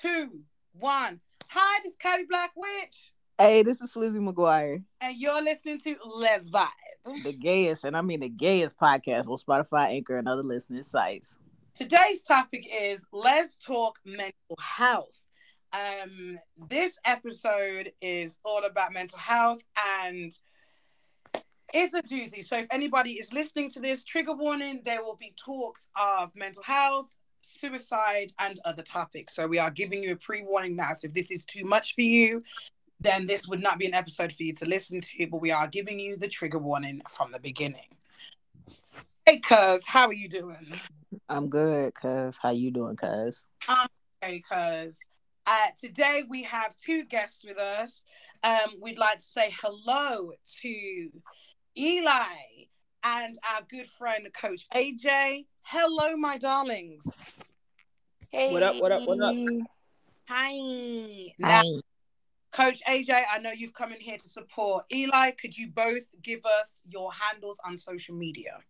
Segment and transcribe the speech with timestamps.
[0.00, 0.40] two,
[0.72, 1.20] one.
[1.48, 3.12] Hi, this is Cody Black Witch.
[3.38, 4.82] Hey, this is Flizzy McGuire.
[5.00, 6.68] And you're listening to Let's Vibe.
[7.24, 11.40] The gayest, and I mean the gayest podcast on Spotify, Anchor, and other listening sites.
[11.74, 15.24] Today's topic is Let's Talk Mental Health.
[15.72, 16.38] Um,
[16.68, 19.62] this episode is all about mental health
[20.00, 20.32] and
[21.74, 22.44] it's a doozy.
[22.44, 26.62] So if anybody is listening to this, trigger warning, there will be talks of mental
[26.62, 29.34] health, suicide, and other topics.
[29.34, 30.92] So we are giving you a pre-warning now.
[30.94, 32.40] So if this is too much for you,
[33.00, 35.68] then this would not be an episode for you to listen to, but we are
[35.68, 37.88] giving you the trigger warning from the beginning.
[39.26, 40.72] Hey cuz, how are you doing?
[41.28, 42.38] I'm good, cuz.
[42.38, 43.46] How you doing, cuz?
[43.68, 43.88] I'm
[44.22, 45.06] okay, cuz.
[45.46, 48.02] Uh, today we have two guests with us.
[48.42, 50.32] Um, we'd like to say hello
[50.62, 51.10] to
[51.76, 52.66] Eli
[53.04, 55.46] and our good friend Coach AJ.
[55.70, 57.14] Hello, my darlings.
[58.30, 58.54] Hey.
[58.54, 58.76] What up?
[58.80, 59.06] What up?
[59.06, 59.34] What up?
[60.26, 61.26] Hi.
[61.38, 61.64] Now, Hi.
[62.52, 65.32] Coach AJ, I know you've come in here to support Eli.
[65.32, 68.60] Could you both give us your handles on social media?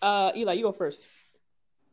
[0.00, 1.06] Uh, Eli, you go first.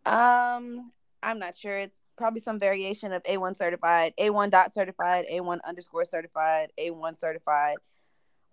[0.06, 1.78] Um, I'm not sure.
[1.78, 7.76] It's probably some variation of A1 certified, A1 dot certified, A1 underscore certified, A1 certified.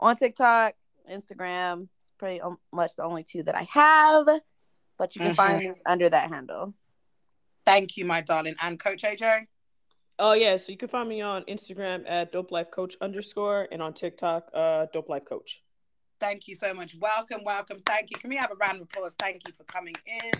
[0.00, 0.74] On TikTok,
[1.08, 4.26] Instagram, it's pretty um, much the only two that I have,
[4.98, 6.74] but you can find me under that handle.
[7.66, 8.54] Thank you, my darling.
[8.62, 9.46] And Coach AJ?
[10.18, 13.82] Oh yeah, so you can find me on Instagram at dope life coach underscore and
[13.82, 15.62] on TikTok, uh, dope life coach.
[16.20, 16.94] Thank you so much.
[17.00, 17.82] Welcome, welcome.
[17.84, 18.18] Thank you.
[18.18, 19.14] Can we have a round of applause?
[19.18, 20.32] Thank you for coming in.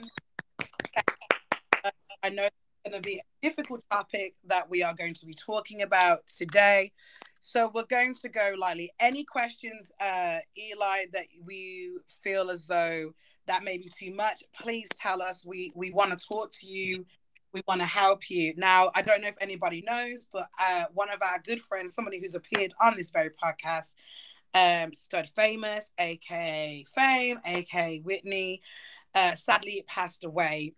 [2.23, 2.55] I know it's
[2.87, 6.93] going to be a difficult topic that we are going to be talking about today.
[7.41, 8.93] So we're going to go lightly.
[9.01, 13.13] Any questions, uh, Eli, that we feel as though
[13.47, 15.45] that may be too much, please tell us.
[15.45, 17.05] We we want to talk to you.
[17.53, 18.53] We want to help you.
[18.57, 22.19] Now, I don't know if anybody knows, but uh, one of our good friends, somebody
[22.19, 23.95] who's appeared on this very podcast,
[24.55, 28.61] um, Stud Famous, aka Fame, aka Whitney,
[29.15, 30.75] uh, sadly passed away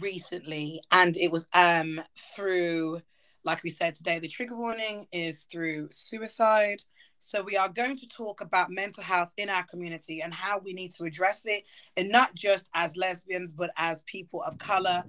[0.00, 2.00] recently, and it was um
[2.34, 3.00] through,
[3.44, 6.80] like we said today, the trigger warning is through suicide.
[7.24, 10.74] So we are going to talk about mental health in our community and how we
[10.74, 11.64] need to address it,
[11.96, 15.02] and not just as lesbians, but as people of color.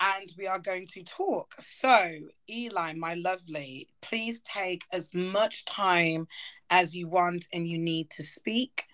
[0.00, 1.54] And we are going to talk.
[1.60, 2.10] So,
[2.48, 6.26] Eli, my lovely, please take as much time
[6.70, 8.86] as you want and you need to speak.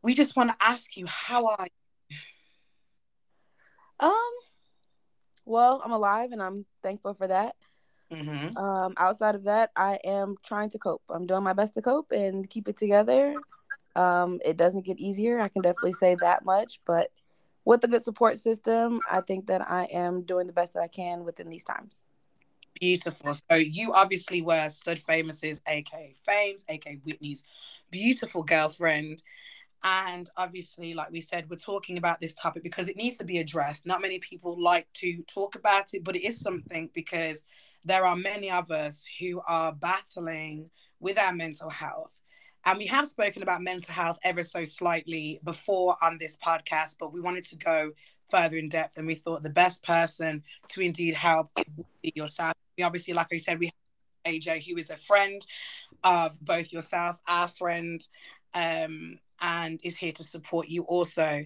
[0.00, 2.16] We just want to ask you, how are you?
[3.98, 4.32] Um,
[5.44, 7.56] well, I'm alive and I'm thankful for that.
[8.10, 8.56] Mm-hmm.
[8.56, 11.02] Um, outside of that, I am trying to cope.
[11.10, 13.34] I'm doing my best to cope and keep it together.
[13.96, 15.40] Um, it doesn't get easier.
[15.40, 17.10] I can definitely say that much, but
[17.64, 20.88] with a good support system, I think that I am doing the best that I
[20.88, 22.04] can within these times.
[22.80, 23.34] Beautiful.
[23.34, 27.44] So you obviously were Stud Famous's, aka Fames, aka Whitney's
[27.90, 29.22] beautiful girlfriend.
[29.84, 33.38] And obviously, like we said, we're talking about this topic because it needs to be
[33.38, 33.86] addressed.
[33.86, 37.44] Not many people like to talk about it, but it is something because
[37.84, 42.20] there are many of us who are battling with our mental health.
[42.64, 47.12] And we have spoken about mental health ever so slightly before on this podcast, but
[47.12, 47.90] we wanted to go
[48.30, 48.98] further in depth.
[48.98, 52.52] And we thought the best person to indeed help would be yourself.
[52.76, 55.40] We obviously, like I said, we have AJ, who is a friend
[56.04, 58.04] of both yourself, our friend,
[58.54, 61.44] um, and is here to support you also.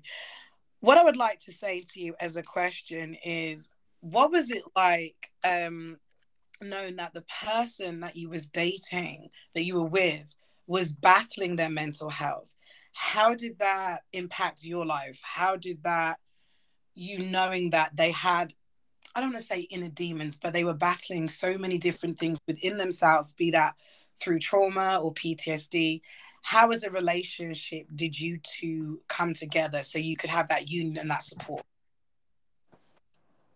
[0.81, 3.70] What I would like to say to you as a question is
[4.00, 5.99] what was it like um,
[6.62, 10.34] knowing that the person that you was dating, that you were with,
[10.66, 12.54] was battling their mental health?
[12.94, 15.20] How did that impact your life?
[15.22, 16.18] How did that,
[16.94, 18.52] you knowing that they had,
[19.14, 22.38] I don't want to say inner demons, but they were battling so many different things
[22.46, 23.74] within themselves, be that
[24.20, 26.02] through trauma or PTSD?
[26.42, 30.98] how as a relationship did you two come together so you could have that union
[30.98, 31.62] and that support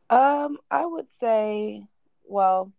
[0.08, 1.82] Um, I would say,
[2.24, 2.72] well,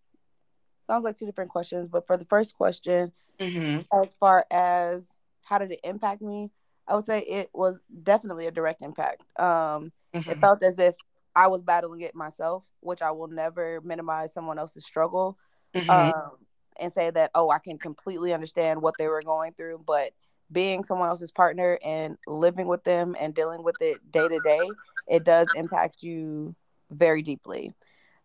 [0.87, 3.81] sounds like two different questions, but for the first question, mm-hmm.
[4.01, 6.51] as far as how did it impact me,
[6.87, 9.23] I would say it was definitely a direct impact.
[9.39, 10.31] Um, Mm-hmm.
[10.31, 10.95] it felt as if
[11.35, 15.37] I was battling it myself, which I will never minimize someone else's struggle
[15.75, 15.91] Mm-hmm.
[15.91, 16.37] um,
[16.79, 19.83] and say that, oh, I can completely understand what they were going through.
[19.85, 20.13] But
[20.51, 24.77] being someone else's partner and living with them and dealing with it day to day,
[25.07, 26.55] it does impact you
[26.91, 27.73] very deeply.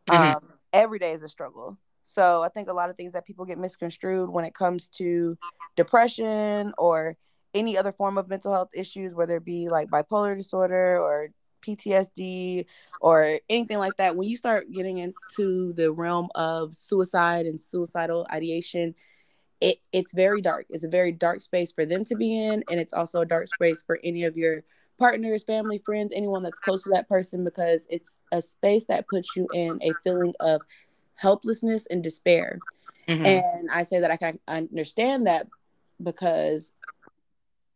[0.09, 0.37] Mhm.
[0.37, 1.79] Um, every day is a struggle.
[2.05, 5.37] So I think a lot of things that people get misconstrued when it comes to
[5.77, 7.17] depression or
[7.55, 11.29] any other form of mental health issues, whether it be like bipolar disorder or
[11.63, 12.67] PTSD
[13.01, 18.27] or anything like that, when you start getting into the realm of suicide and suicidal
[18.33, 18.95] ideation,
[19.61, 20.67] it, it's very dark.
[20.71, 22.65] It's a very dark space for them to be in.
[22.69, 24.65] And it's also a dark space for any of your
[24.99, 29.37] partners, family, friends, anyone that's close to that person, because it's a space that puts
[29.37, 30.61] you in a feeling of
[31.17, 32.59] helplessness and despair.
[33.09, 33.27] Mm-hmm.
[33.27, 35.47] And I say that I can understand that
[36.03, 36.73] because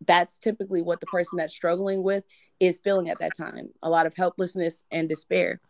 [0.06, 2.24] that's typically what the person that's struggling with
[2.60, 5.60] is feeling at that time a lot of helplessness and despair.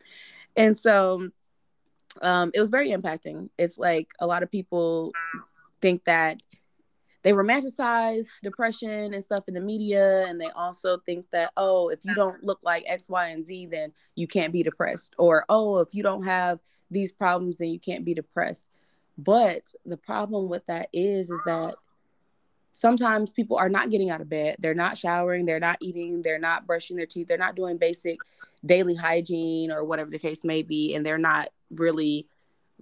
[0.57, 1.29] And so
[2.23, 3.51] um, it was very impacting.
[3.59, 5.13] It's like a lot of people
[5.81, 6.43] think that
[7.23, 11.99] they romanticize depression and stuff in the media and they also think that oh if
[12.05, 15.81] you don't look like x y and z then you can't be depressed or oh
[15.81, 16.61] if you don't have
[16.91, 18.65] these problems then you can't be depressed.
[19.19, 21.75] But the problem with that is is that
[22.73, 24.57] sometimes people are not getting out of bed.
[24.59, 25.47] They're not showering.
[25.47, 26.21] They're not eating.
[26.23, 27.27] They're not brushing their teeth.
[27.27, 28.19] They're not doing basic
[28.65, 32.27] daily hygiene or whatever the case may be and they're not really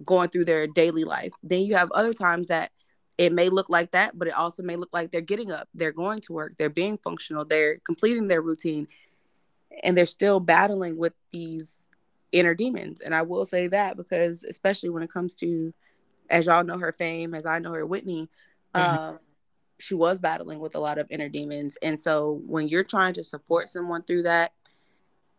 [0.03, 1.31] going through their daily life.
[1.43, 2.71] Then you have other times that
[3.17, 5.93] it may look like that, but it also may look like they're getting up, they're
[5.93, 8.87] going to work, they're being functional, they're completing their routine,
[9.83, 11.79] and they're still battling with these
[12.31, 13.01] inner demons.
[13.01, 15.73] And I will say that because, especially when it comes to,
[16.29, 18.29] as y'all know her fame, as I know her Whitney,
[18.73, 18.99] mm-hmm.
[18.99, 19.19] um,
[19.79, 21.77] she was battling with a lot of inner demons.
[21.81, 24.53] And so when you're trying to support someone through that,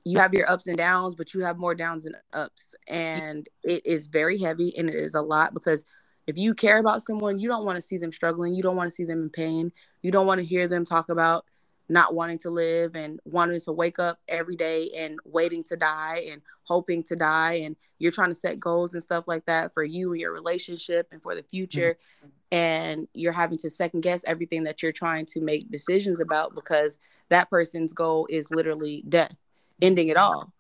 [0.04, 2.74] you have your ups and downs, but you have more downs than ups.
[2.86, 5.84] And it is very heavy and it is a lot because
[6.26, 8.54] if you care about someone, you don't want to see them struggling.
[8.54, 9.72] You don't want to see them in pain.
[10.02, 11.44] You don't want to hear them talk about
[11.88, 16.26] not wanting to live and wanting to wake up every day and waiting to die
[16.30, 17.54] and hoping to die.
[17.64, 21.08] And you're trying to set goals and stuff like that for you and your relationship
[21.12, 21.96] and for the future.
[22.18, 22.28] Mm-hmm.
[22.52, 26.98] And you're having to second guess everything that you're trying to make decisions about because
[27.28, 29.36] that person's goal is literally death,
[29.80, 30.52] ending it all.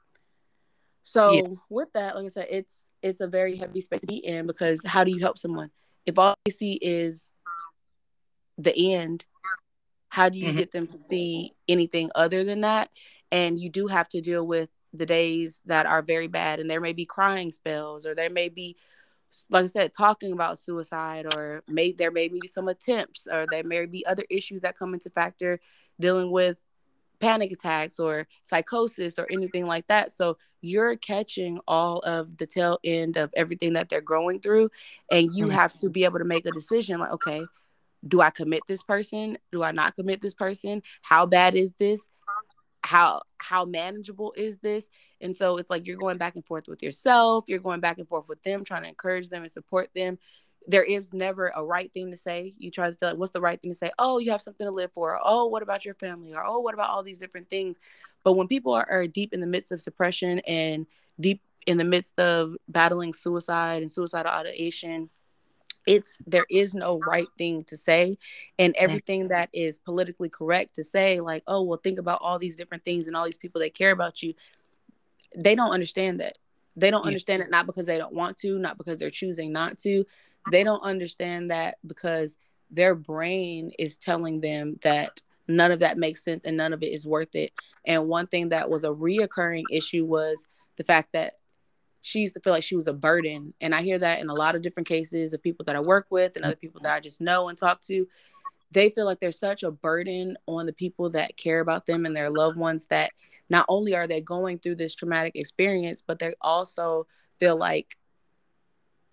[1.02, 1.42] So yeah.
[1.68, 4.82] with that, like I said, it's it's a very heavy space to be in because
[4.84, 5.70] how do you help someone
[6.06, 7.30] if all they see is
[8.58, 9.24] the end
[10.16, 10.56] how do you mm-hmm.
[10.56, 12.88] get them to see anything other than that
[13.30, 16.80] and you do have to deal with the days that are very bad and there
[16.80, 18.74] may be crying spells or there may be
[19.50, 23.62] like i said talking about suicide or may there may be some attempts or there
[23.62, 25.60] may be other issues that come into factor
[26.00, 26.56] dealing with
[27.20, 30.12] panic attacks or psychosis or anything like that.
[30.12, 34.70] So you're catching all of the tail end of everything that they're going through.
[35.10, 37.42] And you have to be able to make a decision like, okay,
[38.06, 39.38] do I commit this person?
[39.52, 40.82] Do I not commit this person?
[41.02, 42.08] How bad is this?
[42.82, 44.88] How how manageable is this?
[45.20, 48.06] And so it's like you're going back and forth with yourself, you're going back and
[48.06, 50.18] forth with them, trying to encourage them and support them
[50.66, 52.52] there is never a right thing to say.
[52.58, 53.92] You try to feel like, what's the right thing to say?
[53.98, 55.14] Oh, you have something to live for.
[55.14, 56.34] Or, oh, what about your family?
[56.34, 57.78] Or, oh, what about all these different things?
[58.24, 60.86] But when people are, are deep in the midst of suppression and
[61.20, 65.08] deep in the midst of battling suicide and suicidal ideation,
[65.86, 68.18] it's there is no right thing to say
[68.58, 72.56] and everything that is politically correct to say like oh well think about all these
[72.56, 74.34] different things and all these people that care about you
[75.36, 76.38] they don't understand that
[76.76, 77.08] they don't yeah.
[77.08, 80.04] understand it not because they don't want to not because they're choosing not to
[80.50, 82.36] they don't understand that because
[82.70, 86.92] their brain is telling them that none of that makes sense and none of it
[86.92, 87.52] is worth it.
[87.84, 90.46] And one thing that was a reoccurring issue was
[90.76, 91.34] the fact that
[92.06, 93.52] she used to feel like she was a burden.
[93.60, 96.06] And I hear that in a lot of different cases of people that I work
[96.08, 98.06] with and other people that I just know and talk to.
[98.70, 102.16] They feel like there's such a burden on the people that care about them and
[102.16, 103.10] their loved ones that
[103.50, 107.08] not only are they going through this traumatic experience, but they also
[107.40, 107.96] feel like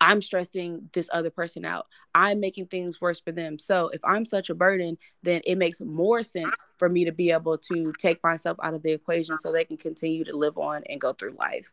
[0.00, 1.86] I'm stressing this other person out.
[2.14, 3.58] I'm making things worse for them.
[3.58, 7.32] So if I'm such a burden, then it makes more sense for me to be
[7.32, 10.84] able to take myself out of the equation so they can continue to live on
[10.88, 11.72] and go through life.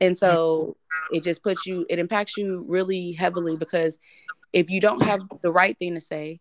[0.00, 0.76] And so
[1.10, 3.98] it just puts you, it impacts you really heavily because
[4.52, 6.40] if you don't have the right thing to say,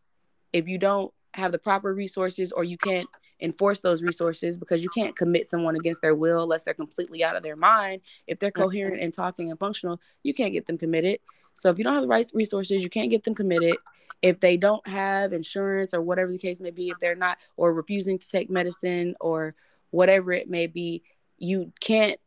[0.51, 3.07] if you don't have the proper resources or you can't
[3.41, 7.35] enforce those resources because you can't commit someone against their will unless they're completely out
[7.35, 8.01] of their mind.
[8.27, 8.63] If they're mm-hmm.
[8.63, 11.19] coherent and talking and functional, you can't get them committed.
[11.53, 13.77] So if you don't have the right resources, you can't get them committed.
[14.21, 17.73] If they don't have insurance or whatever the case may be, if they're not or
[17.73, 19.55] refusing to take medicine or
[19.91, 21.03] whatever it may be,
[21.37, 22.19] you can't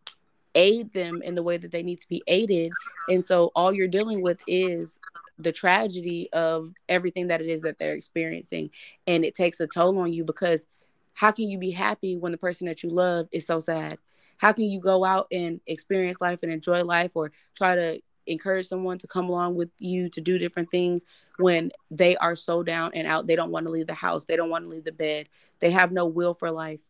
[0.55, 2.73] aid them in the way that they need to be aided.
[3.09, 4.99] And so all you're dealing with is
[5.38, 8.71] the tragedy of everything that it is that they're experiencing.
[9.07, 10.67] And it takes a toll on you because
[11.14, 13.99] how can you be happy when the person that you love is so sad?
[14.37, 18.67] How can you go out and experience life and enjoy life or try to encourage
[18.67, 21.05] someone to come along with you to do different things
[21.38, 23.26] when they are so down and out?
[23.26, 25.28] They don't want to leave the house, they don't want to leave the bed,
[25.59, 26.81] they have no will for life.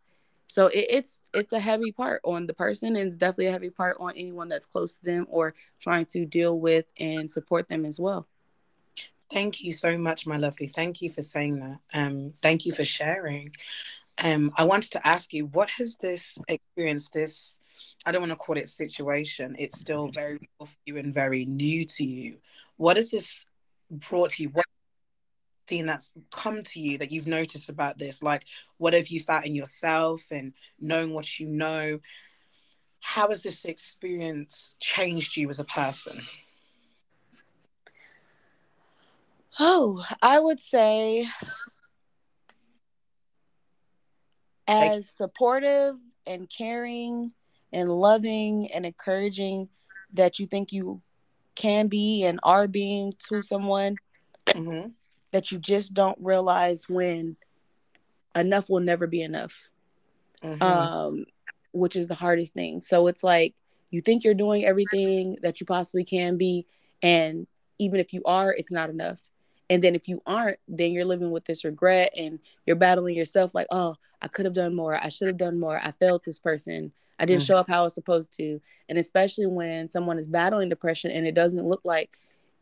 [0.49, 3.71] So it, it's it's a heavy part on the person and it's definitely a heavy
[3.71, 7.85] part on anyone that's close to them or trying to deal with and support them
[7.85, 8.27] as well.
[9.31, 10.67] Thank you so much my lovely.
[10.67, 11.79] Thank you for saying that.
[11.95, 13.55] Um thank you for sharing.
[14.25, 17.61] Um i wanted to ask you what has this experience this
[18.05, 21.85] i don't want to call it situation it's still very for you and very new
[21.85, 22.39] to you.
[22.77, 23.47] What has this
[23.91, 24.49] brought to you?
[24.51, 24.65] What
[25.69, 28.23] seen that's come to you that you've noticed about this?
[28.23, 28.45] Like,
[28.79, 32.01] what have you found in yourself and knowing what you know?
[33.01, 36.23] How has this experience changed you as a person?
[39.61, 41.27] Oh, I would say
[44.67, 45.97] as supportive
[46.27, 47.33] and caring
[47.73, 49.69] and loving and encouraging
[50.13, 51.03] that you think you
[51.55, 53.97] can be and are being to someone,
[54.55, 54.89] mm-hmm
[55.33, 57.37] that you just don't realize when
[58.35, 59.53] enough will never be enough.
[60.43, 60.63] Mm-hmm.
[60.63, 61.25] Um,
[61.73, 62.81] which is the hardest thing.
[62.81, 63.55] So it's like
[63.91, 66.67] you think you're doing everything that you possibly can be,
[67.03, 67.47] and
[67.79, 69.19] even if you are, it's not enough.
[69.71, 73.55] And then if you aren't, then you're living with this regret and you're battling yourself
[73.55, 74.95] like, oh, I could have done more.
[74.95, 75.79] I should have done more.
[75.83, 76.91] I failed this person.
[77.19, 77.47] I didn't mm-hmm.
[77.47, 78.61] show up how I was supposed to.
[78.89, 82.11] And especially when someone is battling depression and it doesn't look like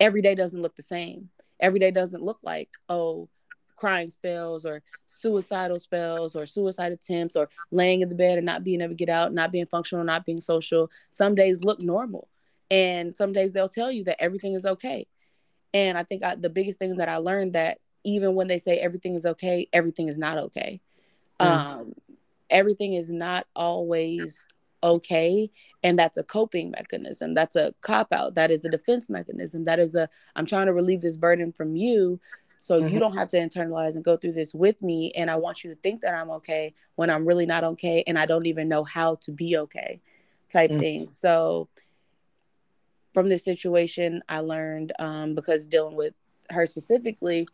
[0.01, 1.29] every day doesn't look the same
[1.61, 3.29] every day doesn't look like oh
[3.77, 8.65] crying spells or suicidal spells or suicide attempts or laying in the bed and not
[8.65, 10.91] being able to get out, not being functional, not being social.
[11.11, 12.29] Some days look normal.
[12.71, 15.07] And some days they'll tell you that everything is okay.
[15.73, 18.79] And I think I, the biggest thing that I learned that even when they say
[18.79, 20.81] everything is okay, everything is not okay.
[21.41, 21.47] Mm.
[21.47, 21.93] Um,
[22.51, 24.49] everything is not always
[24.83, 25.51] okay
[25.87, 27.33] and that's a coping mechanism.
[27.33, 28.35] That's a cop out.
[28.35, 29.64] That is a defense mechanism.
[29.64, 32.19] That is a i'm trying to relieve this burden from you
[32.61, 32.93] so mm-hmm.
[32.93, 35.71] you don't have to internalize and go through this with me and i want you
[35.71, 38.83] to think that i'm okay when i'm really not okay and i don't even know
[38.83, 40.00] how to be okay
[40.49, 40.81] type mm-hmm.
[40.81, 41.07] thing.
[41.07, 41.69] So
[43.14, 46.14] from this situation i learned um, because dealing with
[46.50, 47.47] her specifically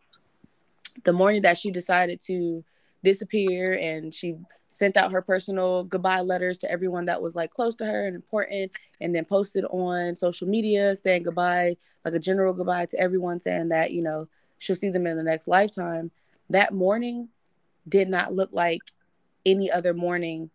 [1.03, 2.63] the morning that she decided to
[3.03, 4.35] disappear and she
[4.67, 8.15] sent out her personal goodbye letters to everyone that was like close to her and
[8.15, 13.39] important and then posted on social media saying goodbye like a general goodbye to everyone
[13.39, 14.27] saying that you know
[14.63, 16.09] she'll see them in the next lifetime.
[16.49, 17.29] That morning
[17.87, 18.81] did not look like
[19.45, 20.49] any other morning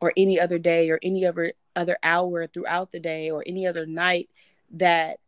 [0.00, 3.84] or any other day or any other other hour throughout the day or any other
[3.84, 4.30] night
[4.72, 5.18] that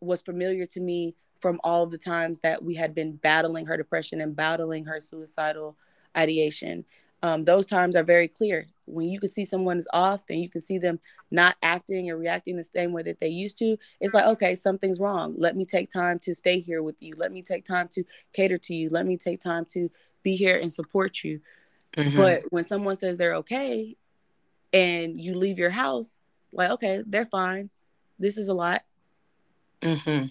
[0.00, 4.20] was familiar to me from all the times that we had been battling her depression
[4.20, 5.76] and battling her suicidal
[6.16, 6.84] ideation
[7.22, 8.66] um, those times are very clear.
[8.86, 10.98] When you can see someone is off and you can see them
[11.30, 15.00] not acting or reacting the same way that they used to, it's like, okay, something's
[15.00, 15.34] wrong.
[15.36, 17.14] Let me take time to stay here with you.
[17.16, 18.88] Let me take time to cater to you.
[18.88, 19.90] Let me take time to
[20.22, 21.40] be here and support you.
[21.96, 22.16] Mm-hmm.
[22.16, 23.96] But when someone says they're okay
[24.72, 26.18] and you leave your house,
[26.52, 27.70] like, okay, they're fine.
[28.18, 28.82] This is a lot.
[29.82, 30.26] Mm-hmm.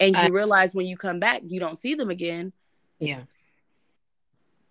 [0.00, 2.52] And you I- realize when you come back, you don't see them again.
[3.00, 3.24] Yeah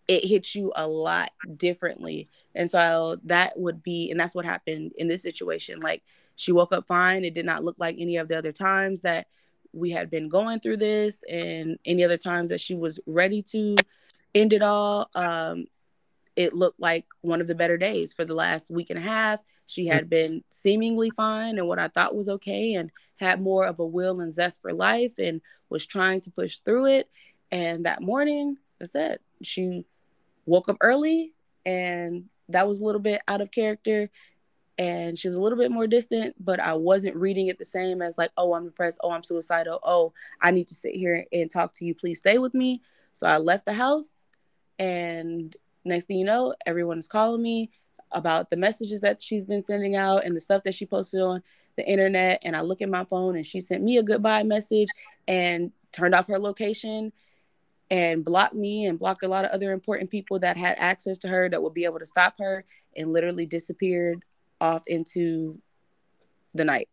[0.07, 2.27] it hits you a lot differently.
[2.55, 5.79] And so that would be, and that's what happened in this situation.
[5.79, 6.03] Like
[6.35, 7.23] she woke up fine.
[7.23, 9.27] It did not look like any of the other times that
[9.71, 13.75] we had been going through this and any other times that she was ready to
[14.35, 15.09] end it all.
[15.15, 15.65] Um,
[16.35, 19.39] it looked like one of the better days for the last week and a half.
[19.65, 23.79] She had been seemingly fine and what I thought was okay and had more of
[23.79, 27.09] a will and zest for life and was trying to push through it.
[27.51, 29.85] And that morning, I said, she
[30.45, 31.33] woke up early
[31.65, 34.09] and that was a little bit out of character
[34.77, 38.01] and she was a little bit more distant but i wasn't reading it the same
[38.01, 38.99] as like oh i'm depressed.
[39.03, 39.79] Oh i'm suicidal.
[39.83, 41.93] Oh i need to sit here and talk to you.
[41.93, 42.81] Please stay with me.
[43.13, 44.27] So i left the house
[44.79, 45.55] and
[45.85, 47.69] next thing you know everyone is calling me
[48.13, 51.43] about the messages that she's been sending out and the stuff that she posted on
[51.75, 52.41] the internet.
[52.43, 54.89] And i look at my phone and she sent me a goodbye message
[55.27, 57.11] and turned off her location
[57.89, 61.27] and blocked me and blocked a lot of other important people that had access to
[61.27, 62.65] her that would be able to stop her
[62.95, 64.23] and literally disappeared
[64.59, 65.59] off into
[66.53, 66.89] the night.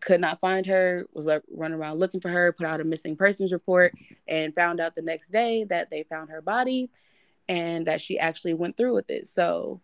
[0.00, 3.16] Could not find her was like running around looking for her put out a missing
[3.16, 3.94] persons report
[4.26, 6.90] and found out the next day that they found her body
[7.48, 9.26] and that she actually went through with it.
[9.26, 9.80] So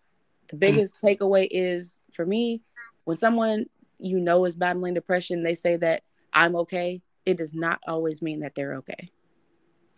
[0.51, 0.61] the mm.
[0.61, 2.63] biggest takeaway is for me
[3.05, 3.67] when someone
[3.99, 6.03] you know is battling depression they say that
[6.33, 9.11] i'm okay it does not always mean that they're okay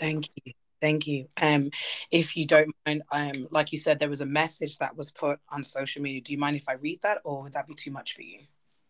[0.02, 0.52] Thank you.
[0.80, 1.28] Thank you.
[1.40, 1.70] Um,
[2.10, 5.38] if you don't mind, um, like you said, there was a message that was put
[5.48, 6.20] on social media.
[6.20, 8.40] Do you mind if I read that, or would that be too much for you?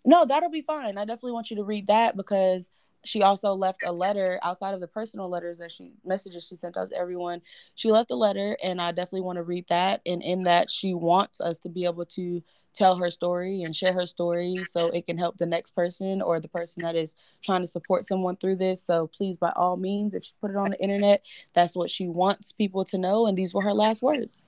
[0.03, 0.97] No, that'll be fine.
[0.97, 2.71] I definitely want you to read that because
[3.05, 6.75] she also left a letter outside of the personal letters that she messages she sent
[6.75, 7.41] to everyone.
[7.75, 10.01] She left a letter, and I definitely want to read that.
[10.07, 12.43] And in that, she wants us to be able to
[12.75, 16.41] tell her story and share her story so it can help the next person or
[16.41, 18.83] the person that is trying to support someone through this.
[18.83, 22.09] So please, by all means, if she put it on the internet, that's what she
[22.09, 23.27] wants people to know.
[23.27, 24.45] And these were her last words.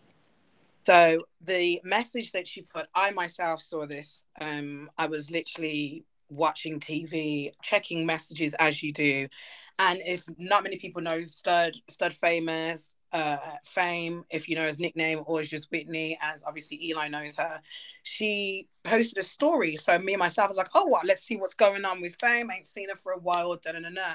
[0.84, 4.25] So the message that she put, I myself saw this.
[4.40, 9.28] Um, I was literally watching TV, checking messages as you do.
[9.78, 14.78] And if not many people know Stud, Stud Famous, uh, Fame, if you know his
[14.78, 17.60] nickname, or is just Whitney, as obviously Eli knows her,
[18.02, 19.76] she posted a story.
[19.76, 21.06] So me and myself was like, oh, what?
[21.06, 22.50] Let's see what's going on with Fame.
[22.50, 23.56] I ain't seen her for a while.
[23.56, 24.14] Da, da, da, da.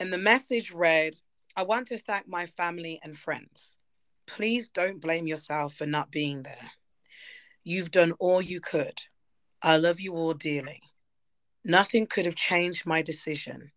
[0.00, 1.14] And the message read,
[1.56, 3.78] I want to thank my family and friends.
[4.26, 6.70] Please don't blame yourself for not being there.
[7.64, 9.00] You've done all you could.
[9.62, 10.82] I love you all dearly.
[11.68, 13.72] Nothing could have changed my decision.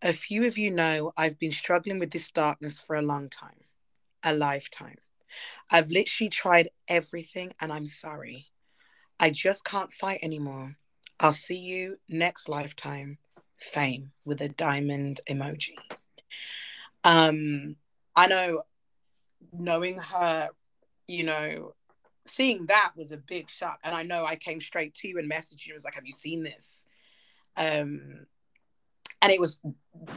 [0.00, 3.60] A few of you know I've been struggling with this darkness for a long time,
[4.24, 4.96] a lifetime.
[5.70, 8.46] I've literally tried everything and I'm sorry.
[9.20, 10.74] I just can't fight anymore.
[11.20, 13.18] I'll see you next lifetime.
[13.58, 15.76] Fame with a diamond emoji.
[17.04, 17.76] Um,
[18.16, 18.62] I know
[19.52, 20.48] knowing her,
[21.06, 21.74] you know,
[22.24, 23.78] seeing that was a big shock.
[23.84, 25.74] And I know I came straight to you and messaged you.
[25.74, 26.86] I was like, Have you seen this?
[27.56, 28.26] Um,
[29.22, 29.60] and it was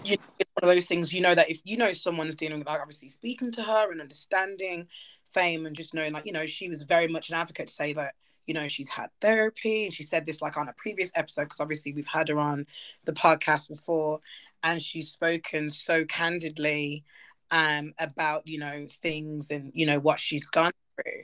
[0.05, 2.59] you know, it's one of those things you know that if you know someone's dealing
[2.59, 4.87] with like obviously speaking to her and understanding
[5.25, 7.93] fame and just knowing like you know she was very much an advocate to say
[7.93, 8.13] that
[8.45, 11.59] you know she's had therapy and she said this like on a previous episode because
[11.59, 12.65] obviously we've had her on
[13.05, 14.19] the podcast before
[14.63, 17.03] and she's spoken so candidly
[17.51, 21.23] um about you know things and you know what she's gone through.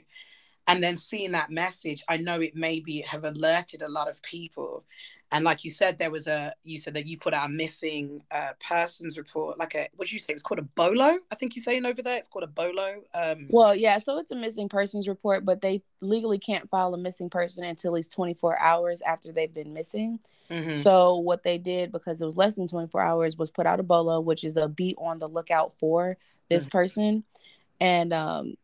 [0.66, 4.84] And then seeing that message i know it maybe have alerted a lot of people
[5.32, 8.22] and like you said there was a you said that you put out a missing
[8.30, 10.32] uh, persons report like a what did you say?
[10.32, 12.16] It was called a bolo i think you're saying over there.
[12.16, 13.46] It's called a bolo um.
[13.48, 17.30] Well yeah so it's a missing persons report but they legally can't file a missing
[17.30, 20.20] person until least 24 hours after they've been missing.
[20.50, 20.74] Mm-hmm.
[20.74, 23.84] so what they did because it was less than 24 hours was put out a
[23.84, 26.16] bolo which is a be on the lookout for
[26.48, 26.70] this mm-hmm.
[26.70, 27.24] person.
[27.80, 28.56] And um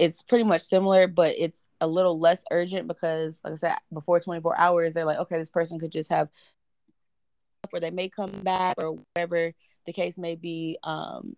[0.00, 4.18] it's pretty much similar, but it's a little less urgent because, like I said, before
[4.18, 6.30] 24 hours, they're like, okay, this person could just have,
[7.70, 9.52] or they may come back, or whatever
[9.84, 10.78] the case may be.
[10.82, 11.36] Um,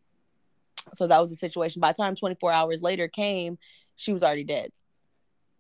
[0.95, 1.81] so that was the situation.
[1.81, 3.59] By the time 24 hours later came,
[3.97, 4.71] she was already dead.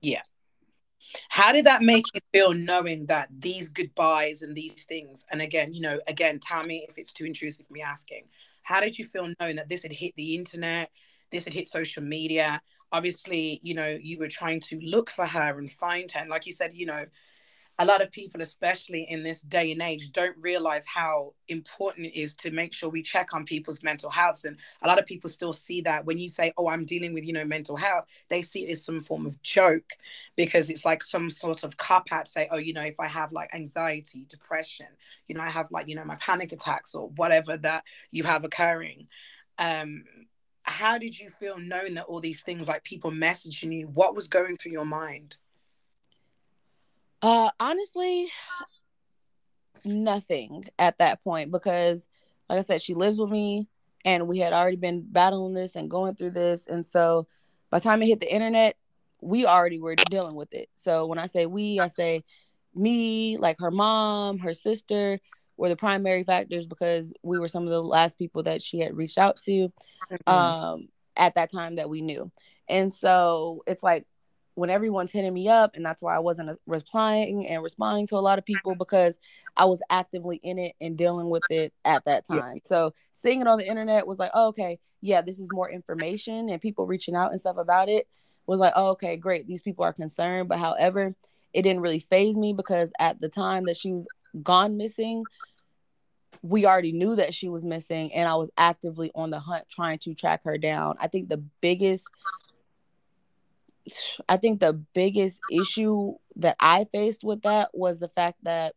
[0.01, 0.23] Yeah.
[1.29, 5.75] How did that make you feel knowing that these goodbyes and these things, and again,
[5.75, 8.29] you know, again, me if it's too intrusive for me asking,
[8.62, 10.88] how did you feel knowing that this had hit the internet?
[11.33, 12.61] This had hit social media.
[12.92, 16.21] Obviously, you know, you were trying to look for her and find her.
[16.21, 17.05] And like you said, you know,
[17.79, 22.18] a lot of people, especially in this day and age, don't realize how important it
[22.18, 24.45] is to make sure we check on people's mental health.
[24.45, 27.27] And a lot of people still see that when you say, Oh, I'm dealing with,
[27.27, 29.90] you know, mental health, they see it as some form of joke
[30.37, 33.33] because it's like some sort of cop out say, Oh, you know, if I have
[33.33, 34.87] like anxiety, depression,
[35.29, 38.45] you know, I have like, you know, my panic attacks or whatever that you have
[38.45, 39.09] occurring.
[39.59, 40.05] Um,
[40.73, 44.27] how did you feel knowing that all these things like people messaging you what was
[44.29, 45.37] going through your mind?
[47.21, 48.29] Uh honestly
[49.85, 52.09] nothing at that point because
[52.49, 53.67] like i said she lives with me
[54.05, 56.67] and we had already been battling this and going through this.
[56.67, 57.27] And so
[57.71, 58.77] by the time it hit the internet
[59.21, 60.69] we already were dealing with it.
[60.75, 62.25] So when i say we i say
[62.75, 65.21] me like her mom her sister
[65.57, 68.97] were the primary factors because we were some of the last people that she had
[68.97, 69.73] reached out to
[70.11, 70.33] mm-hmm.
[70.33, 72.31] um, at that time that we knew.
[72.69, 74.07] And so it's like
[74.55, 78.17] when everyone's hitting me up, and that's why I wasn't uh, replying and responding to
[78.17, 79.19] a lot of people because
[79.57, 82.57] I was actively in it and dealing with it at that time.
[82.57, 82.61] Yeah.
[82.65, 86.49] So seeing it on the internet was like, oh, okay, yeah, this is more information
[86.49, 88.07] and people reaching out and stuff about it
[88.47, 89.47] was like, oh, okay, great.
[89.47, 90.49] These people are concerned.
[90.49, 91.15] But however,
[91.53, 94.07] it didn't really phase me because at the time that she was
[94.42, 95.25] gone missing,
[96.42, 99.99] we already knew that she was missing and I was actively on the hunt trying
[100.01, 100.97] to track her down.
[101.01, 102.09] I think the biggest
[104.29, 108.75] I think the biggest issue that I faced with that was the fact that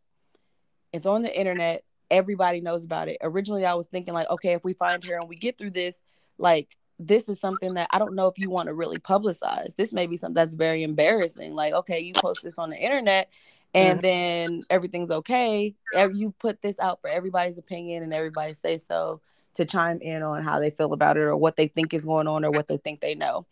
[0.92, 3.18] it's on the internet, everybody knows about it.
[3.22, 6.02] Originally I was thinking like, okay, if we find her and we get through this,
[6.38, 9.76] like this is something that I don't know if you want to really publicize.
[9.76, 11.54] This may be something that's very embarrassing.
[11.54, 13.30] Like, okay, you post this on the internet
[13.74, 15.74] and then everything's okay.
[15.92, 19.20] You put this out for everybody's opinion and everybody say so
[19.54, 22.28] to chime in on how they feel about it or what they think is going
[22.28, 23.46] on or what they think they know.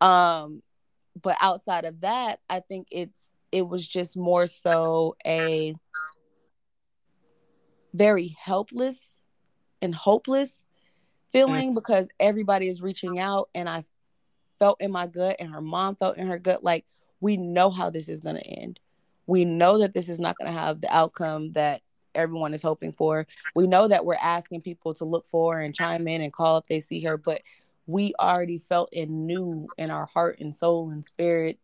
[0.00, 0.62] Um,
[1.20, 5.74] but outside of that, I think it's it was just more so a
[7.92, 9.20] very helpless
[9.82, 10.64] and hopeless
[11.32, 13.84] feeling because everybody is reaching out and I
[14.58, 16.84] felt in my gut and her mom felt in her gut like
[17.20, 18.80] we know how this is going to end.
[19.26, 21.82] We know that this is not going to have the outcome that
[22.14, 23.26] everyone is hoping for.
[23.54, 26.66] We know that we're asking people to look for and chime in and call if
[26.66, 27.42] they see her, but
[27.86, 31.58] we already felt and knew in our heart and soul and spirit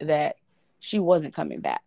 [0.00, 0.36] that
[0.80, 1.82] she wasn't coming back.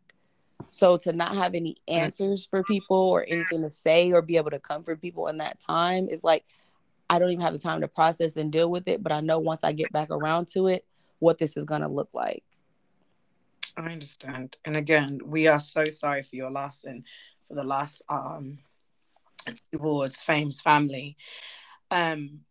[0.71, 4.51] So to not have any answers for people or anything to say or be able
[4.51, 6.45] to comfort people in that time is like
[7.09, 9.37] I don't even have the time to process and deal with it, but I know
[9.37, 10.85] once I get back around to it
[11.19, 12.43] what this is going to look like.
[13.77, 14.57] I understand.
[14.65, 17.05] And again, we are so sorry for your loss and
[17.43, 18.59] for the loss um
[19.71, 21.15] towards Fame's family.
[21.91, 22.41] Um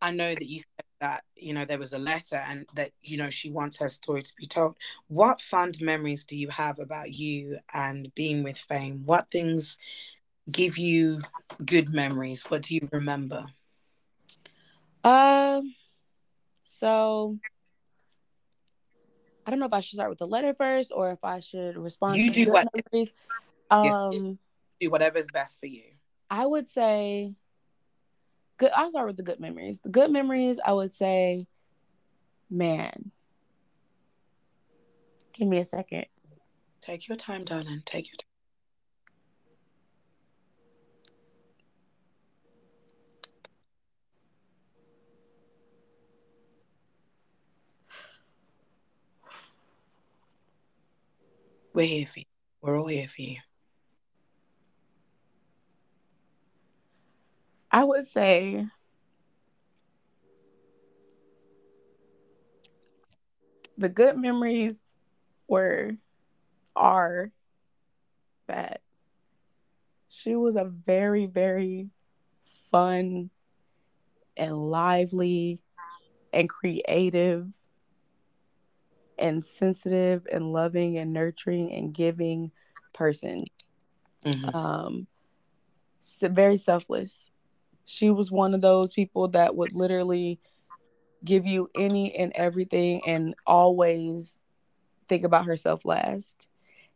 [0.00, 3.16] I know that you said that you know there was a letter and that you
[3.16, 4.76] know she wants her story to be told.
[5.08, 9.02] What fond memories do you have about you and being with Fame?
[9.04, 9.78] What things
[10.50, 11.20] give you
[11.64, 12.44] good memories?
[12.50, 13.46] What do you remember?
[15.04, 15.74] Um
[16.62, 17.38] so
[19.46, 21.76] I don't know if I should start with the letter first or if I should
[21.76, 23.12] respond You to do what- memories.
[23.70, 23.94] Yes.
[23.94, 24.38] Um
[24.80, 25.84] Do whatever's best for you.
[26.30, 27.34] I would say
[28.58, 29.80] good I'll start with the good memories.
[29.80, 31.46] The good memories I would say
[32.50, 33.10] man.
[35.32, 36.06] Give me a second.
[36.82, 37.82] Take your time, darling.
[37.86, 38.28] Take your time.
[51.74, 52.24] We're here for you.
[52.60, 53.36] We're all here for you.
[57.70, 58.66] I would say
[63.78, 64.84] the good memories
[65.48, 65.96] were
[66.76, 67.32] are
[68.46, 68.82] that
[70.08, 71.88] she was a very very
[72.70, 73.30] fun
[74.36, 75.60] and lively
[76.34, 77.46] and creative
[79.22, 82.52] and sensitive and loving and nurturing and giving
[82.92, 83.44] person.
[84.24, 84.54] Mhm.
[84.54, 85.08] um
[86.22, 87.30] very selfless.
[87.84, 90.40] She was one of those people that would literally
[91.24, 94.38] give you any and everything and always
[95.08, 96.48] think about herself last.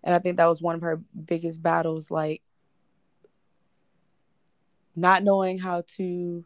[0.04, 2.42] And i think that was one of her biggest battles like
[4.96, 6.44] not knowing how to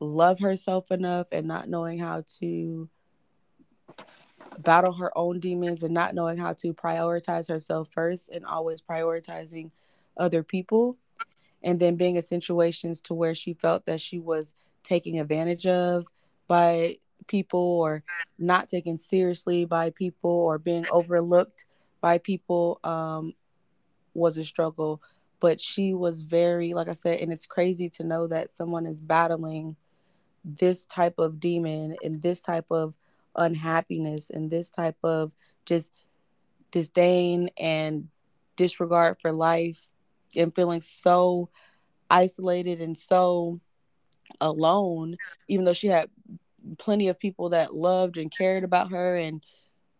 [0.00, 2.88] love herself enough and not knowing how to
[4.58, 9.70] battle her own demons and not knowing how to prioritize herself first and always prioritizing
[10.16, 10.96] other people.
[11.62, 16.06] And then being in situations to where she felt that she was taken advantage of
[16.48, 18.02] by people or
[18.38, 21.66] not taken seriously by people or being overlooked
[22.00, 23.34] by people um,
[24.14, 25.02] was a struggle.
[25.38, 29.00] But she was very like i said and it's crazy to know that someone is
[29.00, 29.74] battling
[30.44, 32.92] this type of demon and this type of
[33.36, 35.32] unhappiness and this type of
[35.64, 35.92] just
[36.70, 38.08] disdain and
[38.56, 39.88] disregard for life
[40.36, 41.48] and feeling so
[42.10, 43.60] isolated and so
[44.40, 45.16] alone
[45.48, 46.08] even though she had
[46.78, 49.42] plenty of people that loved and cared about her and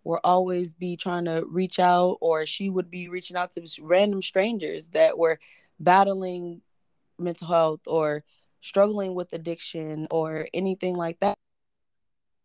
[0.05, 4.23] were always be trying to reach out or she would be reaching out to random
[4.23, 5.38] strangers that were
[5.79, 6.61] battling
[7.19, 8.25] mental health or
[8.61, 11.35] struggling with addiction or anything like that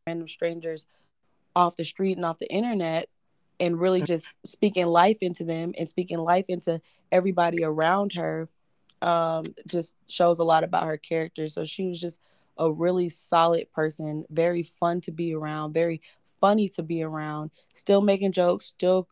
[0.07, 0.85] random strangers
[1.55, 3.09] off the street and off the internet
[3.59, 6.79] and really just speaking life into them and speaking life into
[7.11, 8.47] everybody around her
[9.01, 11.47] um, just shows a lot about her character.
[11.47, 12.19] So she was just
[12.57, 16.01] a really solid person, very fun to be around, very
[16.39, 19.07] funny to be around, still making jokes, still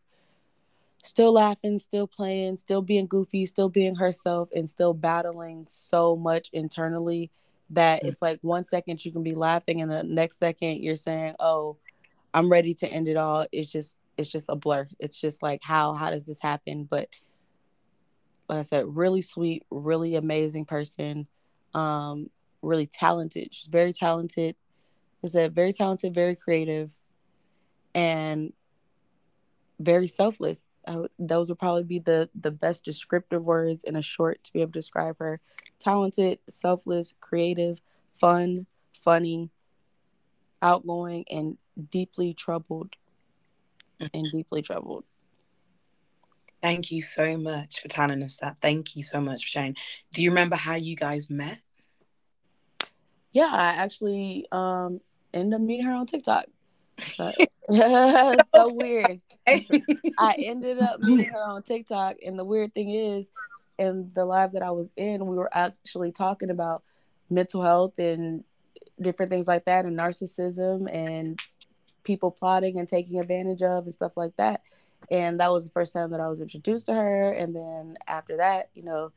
[1.02, 6.50] still laughing, still playing, still being goofy, still being herself and still battling so much
[6.52, 7.32] internally
[7.74, 11.34] that it's like one second you can be laughing and the next second you're saying,
[11.38, 11.76] "Oh,
[12.32, 14.86] I'm ready to end it all." It's just it's just a blur.
[14.98, 16.84] It's just like how how does this happen?
[16.84, 17.08] But
[18.48, 21.26] like I said, really sweet, really amazing person,
[21.74, 22.30] um,
[22.62, 23.48] really talented.
[23.54, 24.56] She's very talented.
[25.22, 26.94] I said very talented, very creative,
[27.94, 28.52] and
[29.80, 30.68] very selfless.
[31.18, 34.72] Those would probably be the the best descriptive words in a short to be able
[34.72, 35.40] to describe her.
[35.78, 37.80] Talented, selfless, creative,
[38.14, 39.50] fun, funny,
[40.62, 41.58] outgoing, and
[41.90, 42.96] deeply troubled.
[44.12, 45.04] And deeply troubled.
[46.62, 48.58] Thank you so much for telling us that.
[48.60, 49.76] Thank you so much for sharing.
[50.12, 51.58] Do you remember how you guys met?
[53.32, 55.00] Yeah, I actually um
[55.34, 56.46] ended up meeting her on TikTok.
[57.68, 59.20] So, weird.
[60.18, 63.30] I ended up meeting her on TikTok, and the weird thing is,
[63.78, 66.82] in the live that I was in, we were actually talking about
[67.30, 68.44] mental health and
[69.00, 71.40] different things like that, and narcissism and
[72.04, 74.60] people plotting and taking advantage of and stuff like that.
[75.10, 77.32] And that was the first time that I was introduced to her.
[77.32, 79.10] And then after that, you know,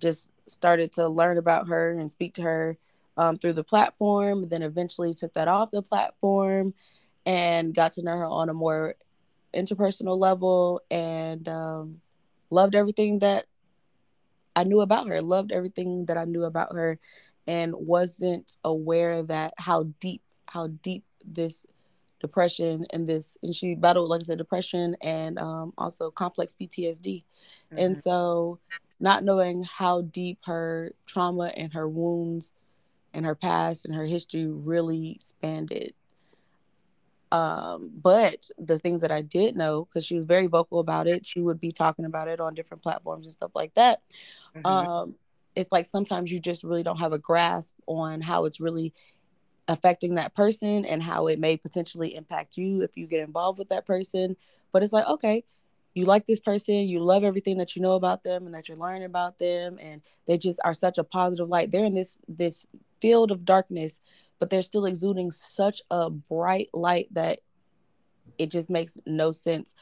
[0.00, 2.76] just started to learn about her and speak to her
[3.16, 4.48] um, through the platform.
[4.48, 6.74] Then eventually took that off the platform
[7.26, 8.94] and got to know her on a more
[9.54, 12.00] interpersonal level and um,
[12.50, 13.46] loved everything that
[14.56, 16.98] I knew about her, loved everything that I knew about her,
[17.46, 21.66] and wasn't aware that how deep, how deep this
[22.20, 27.24] depression and this, and she battled, like I said, depression and um, also complex PTSD.
[27.72, 27.78] Mm-hmm.
[27.78, 28.58] And so,
[29.00, 32.52] not knowing how deep her trauma and her wounds
[33.12, 35.94] and her past and her history really spanned it
[37.34, 41.26] um, but the things that I did know, because she was very vocal about it,
[41.26, 44.02] she would be talking about it on different platforms and stuff like that.
[44.54, 44.64] Mm-hmm.
[44.64, 45.14] Um,
[45.56, 48.94] it's like sometimes you just really don't have a grasp on how it's really
[49.66, 53.70] affecting that person and how it may potentially impact you if you get involved with
[53.70, 54.36] that person.
[54.70, 55.42] But it's like, okay,
[55.92, 58.78] you like this person, you love everything that you know about them and that you're
[58.78, 61.72] learning about them, and they just are such a positive light.
[61.72, 62.68] They're in this this
[63.00, 64.00] field of darkness
[64.38, 67.40] but they're still exuding such a bright light that
[68.38, 69.74] it just makes no sense.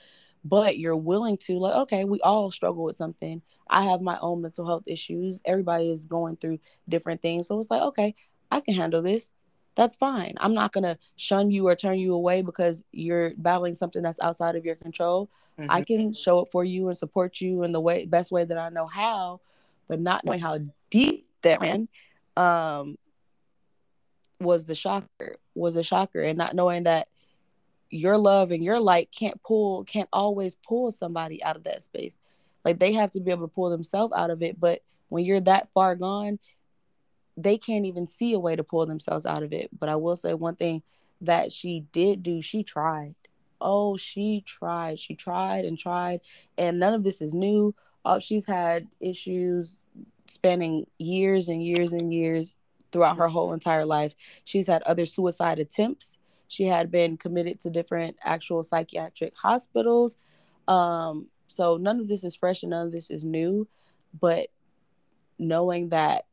[0.45, 3.43] But you're willing to, like, okay, we all struggle with something.
[3.71, 5.41] I have my own mental health issues.
[5.45, 7.47] Everybody is going through different things.
[7.47, 8.15] So it's like, okay,
[8.51, 9.31] I can handle this.
[9.75, 10.35] That's fine.
[10.39, 14.21] I'm not going to shun you or turn you away because you're battling something that's
[14.21, 15.31] outside of your control.
[15.59, 15.71] Mm-hmm.
[15.71, 18.59] I can show up for you and support you in the way best way that
[18.59, 19.41] I know how,
[19.89, 20.59] but not knowing how
[20.91, 21.89] deep that ran.
[22.37, 22.99] Um,
[24.43, 26.21] was the shocker was a shocker.
[26.21, 27.09] And not knowing that
[27.91, 32.19] your love and your light can't pull can't always pull somebody out of that space.
[32.65, 34.59] Like they have to be able to pull themselves out of it.
[34.59, 36.39] But when you're that far gone
[37.37, 39.71] they can't even see a way to pull themselves out of it.
[39.79, 40.83] But i will say one thing
[41.23, 43.15] that she did do she tried.
[43.61, 44.99] Oh she tried.
[44.99, 46.21] She tried and tried.
[46.59, 47.75] And none of this is new.
[48.05, 49.85] Oh, she's had issues
[50.27, 52.57] spanning years and years and years
[52.93, 54.15] throughout her whole entire life.
[54.45, 56.19] She's had other suicide attempts.
[56.49, 60.17] She had been committed to different actual psychiatric hospitals.
[60.69, 63.67] Um, so none of this is fresh and none of this is new.
[64.21, 64.49] But
[65.39, 66.27] knowing that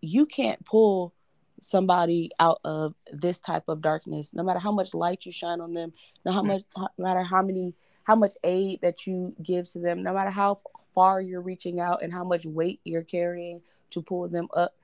[0.00, 1.14] you can't pull
[1.60, 5.72] somebody out of this type of darkness, no matter how much light you shine on
[5.72, 5.92] them,
[6.24, 10.02] no how much, no matter how many, how much aid that you give to them,
[10.02, 10.58] no matter how
[10.94, 14.74] far you're reaching out and how much weight you're carrying to pull them up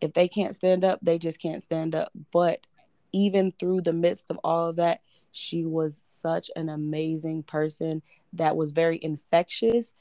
[0.00, 2.10] if they can't stand up, they just can't stand up.
[2.32, 2.66] But
[3.12, 5.00] even through the midst of all of that,
[5.32, 8.02] she was such an amazing person
[8.34, 9.94] that was very infectious.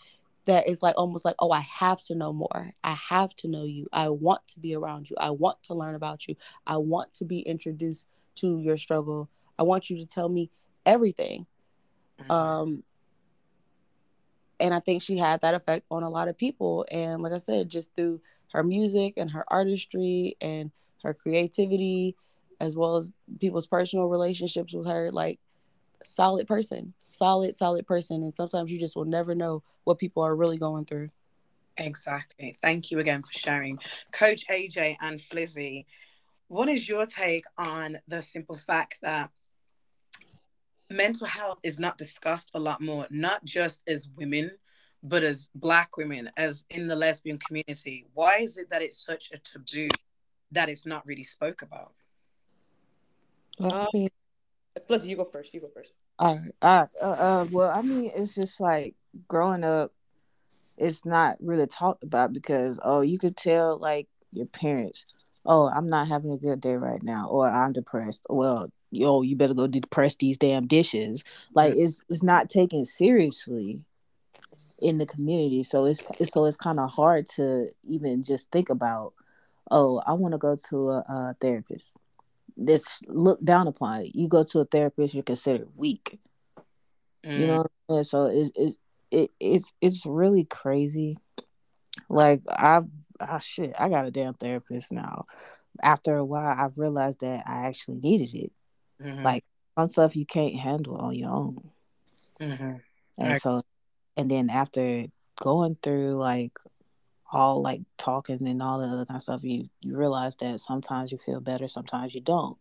[0.45, 2.71] That is like almost like, oh, I have to know more.
[2.83, 3.87] I have to know you.
[3.91, 5.15] I want to be around you.
[5.19, 6.35] I want to learn about you.
[6.67, 8.05] I want to be introduced
[8.35, 9.29] to your struggle.
[9.57, 10.51] I want you to tell me
[10.85, 11.47] everything.
[12.21, 12.31] Mm-hmm.
[12.31, 12.83] Um,
[14.59, 16.85] and I think she had that effect on a lot of people.
[16.91, 18.21] And like I said, just through
[18.55, 20.71] her music and her artistry and
[21.03, 22.15] her creativity
[22.61, 25.39] as well as people's personal relationships with her like
[26.03, 28.23] solid person solid solid person.
[28.23, 31.09] And sometimes you just will never know what people are really going through.
[31.77, 32.55] Exactly.
[32.61, 33.77] Thank you again for sharing.
[34.11, 35.85] Coach aj and flizzy
[36.47, 39.31] what is your take on the simple fact that
[40.89, 44.51] mental health is not discussed a lot more not just as women
[45.05, 49.31] but as black women as in the lesbian community why is it that it's such
[49.31, 49.87] a taboo
[50.51, 51.93] that it's not really spoke about
[53.61, 53.85] uh,
[54.87, 55.53] Plus, you go first.
[55.53, 55.93] You go first.
[56.19, 56.51] All right.
[56.61, 58.95] Uh, uh, uh, well, I mean, it's just like
[59.27, 59.91] growing up,
[60.77, 65.89] it's not really talked about because, oh, you could tell like your parents, oh, I'm
[65.89, 68.25] not having a good day right now, or I'm depressed.
[68.29, 71.23] Well, yo, you better go depress these damn dishes.
[71.53, 73.79] Like, it's it's not taken seriously
[74.85, 78.69] in the community so it's, it's so it's kind of hard to even just think
[78.69, 79.13] about
[79.71, 81.97] oh i want to go to a, a therapist.
[82.55, 86.19] This looked down upon you go to a therapist you're considered weak.
[87.25, 87.39] Mm.
[87.39, 88.77] you know and so it, it,
[89.09, 91.17] it it's it's really crazy.
[92.07, 92.85] Like i've
[93.19, 95.25] oh shit i got a damn therapist now.
[95.81, 98.51] After a while i realized that i actually needed it.
[99.01, 99.23] Mm-hmm.
[99.23, 99.43] like
[99.77, 101.71] some stuff you can't handle on your own.
[102.39, 102.75] Mm-hmm.
[103.17, 103.61] and so
[104.17, 105.05] and then after
[105.37, 106.51] going through like
[107.31, 111.11] all like talking and all the other kind of stuff, you you realize that sometimes
[111.11, 112.57] you feel better, sometimes you don't.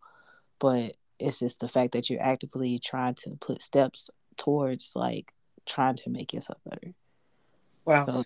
[0.59, 5.33] But it's just the fact that you're actively trying to put steps towards like
[5.67, 6.93] trying to make yourself better.
[7.85, 8.07] Wow.
[8.09, 8.23] So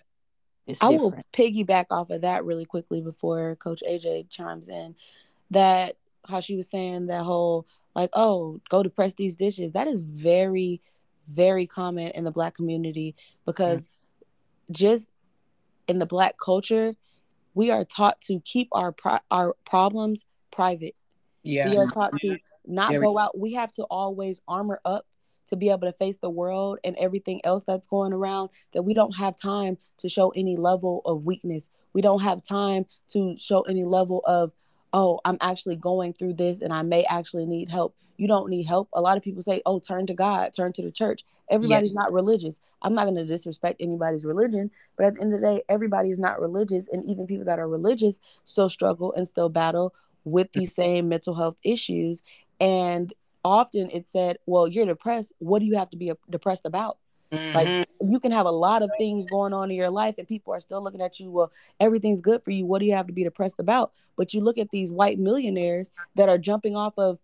[0.65, 1.15] it's I different.
[1.15, 4.95] will piggyback off of that really quickly before Coach AJ chimes in.
[5.51, 7.65] That how she was saying that whole
[7.95, 9.73] like, oh, go to press these dishes.
[9.73, 10.81] That is very,
[11.31, 13.15] very common in the black community
[13.45, 13.89] because
[14.71, 15.09] just
[15.87, 16.95] in the black culture,
[17.53, 20.95] we are taught to keep our pro- our problems private.
[21.43, 21.69] Yeah.
[21.69, 23.37] We are taught to not Very- go out.
[23.37, 25.05] We have to always armor up
[25.47, 28.93] to be able to face the world and everything else that's going around that we
[28.93, 31.71] don't have time to show any level of weakness.
[31.93, 34.51] We don't have time to show any level of,
[34.93, 37.95] oh, I'm actually going through this and I may actually need help.
[38.17, 38.89] You don't need help.
[38.93, 41.23] A lot of people say, oh, turn to God, turn to the church.
[41.49, 42.59] Everybody's not religious.
[42.81, 46.09] I'm not going to disrespect anybody's religion, but at the end of the day, everybody
[46.09, 46.87] is not religious.
[46.87, 49.93] And even people that are religious still struggle and still battle
[50.25, 52.21] with these same mental health issues.
[52.59, 55.33] And often it's said, well, you're depressed.
[55.39, 56.97] What do you have to be uh, depressed about?
[57.53, 57.85] Like Mhm.
[58.01, 60.59] you can have a lot of things going on in your life and people are
[60.59, 62.65] still looking at you, well, everything's good for you.
[62.65, 63.91] What do you have to be depressed about?
[64.15, 67.19] But you look at these white millionaires that are jumping off of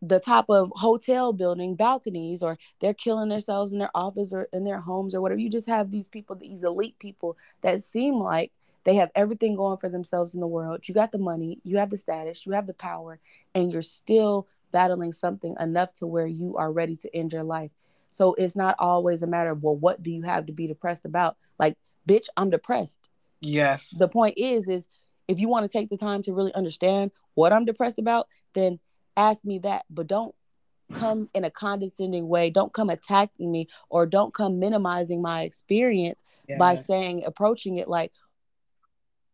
[0.00, 4.62] the top of hotel building balconies or they're killing themselves in their office or in
[4.64, 5.40] their homes or whatever.
[5.40, 8.52] You just have these people, these elite people that seem like
[8.84, 10.86] they have everything going for themselves in the world.
[10.88, 13.18] You got the money, you have the status, you have the power,
[13.54, 17.72] and you're still battling something enough to where you are ready to end your life.
[18.10, 21.04] So it's not always a matter of, well, what do you have to be depressed
[21.04, 21.36] about?
[21.58, 21.76] Like,
[22.08, 23.08] bitch, I'm depressed.
[23.40, 23.90] yes.
[23.90, 24.88] The point is, is
[25.28, 28.80] if you want to take the time to really understand what I'm depressed about, then
[29.16, 29.84] ask me that.
[29.90, 30.34] But don't
[30.94, 32.48] come in a condescending way.
[32.48, 36.24] Don't come attacking me or don't come minimizing my experience
[36.58, 38.10] by saying, approaching it like,